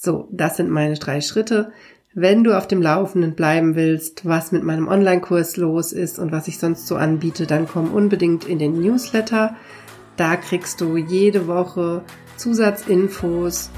So, 0.00 0.28
das 0.30 0.56
sind 0.56 0.70
meine 0.70 0.94
drei 0.94 1.20
Schritte. 1.20 1.72
Wenn 2.14 2.44
du 2.44 2.56
auf 2.56 2.68
dem 2.68 2.80
Laufenden 2.80 3.34
bleiben 3.34 3.74
willst, 3.74 4.24
was 4.24 4.52
mit 4.52 4.62
meinem 4.62 4.86
Online-Kurs 4.86 5.56
los 5.56 5.92
ist 5.92 6.20
und 6.20 6.30
was 6.30 6.46
ich 6.46 6.60
sonst 6.60 6.86
so 6.86 6.94
anbiete, 6.94 7.48
dann 7.48 7.66
komm 7.66 7.92
unbedingt 7.92 8.44
in 8.44 8.60
den 8.60 8.80
Newsletter. 8.80 9.56
Da 10.16 10.36
kriegst 10.36 10.80
du 10.80 10.96
jede 10.96 11.48
Woche 11.48 12.02
Zusatzinfos 12.36 13.70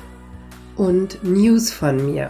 und 0.76 1.24
News 1.24 1.70
von 1.70 2.04
mir. 2.12 2.28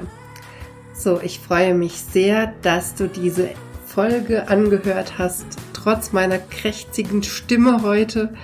So, 0.94 1.20
ich 1.20 1.40
freue 1.40 1.74
mich 1.74 2.00
sehr, 2.00 2.54
dass 2.62 2.94
du 2.94 3.08
diese 3.08 3.48
Folge 3.86 4.46
angehört 4.46 5.18
hast, 5.18 5.46
trotz 5.72 6.12
meiner 6.12 6.38
krächzigen 6.38 7.24
Stimme 7.24 7.82
heute. 7.82 8.34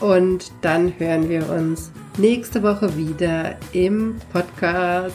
Und 0.00 0.50
dann 0.62 0.94
hören 0.98 1.28
wir 1.28 1.48
uns 1.48 1.92
nächste 2.18 2.62
Woche 2.62 2.96
wieder 2.96 3.56
im 3.72 4.16
Podcast. 4.32 5.14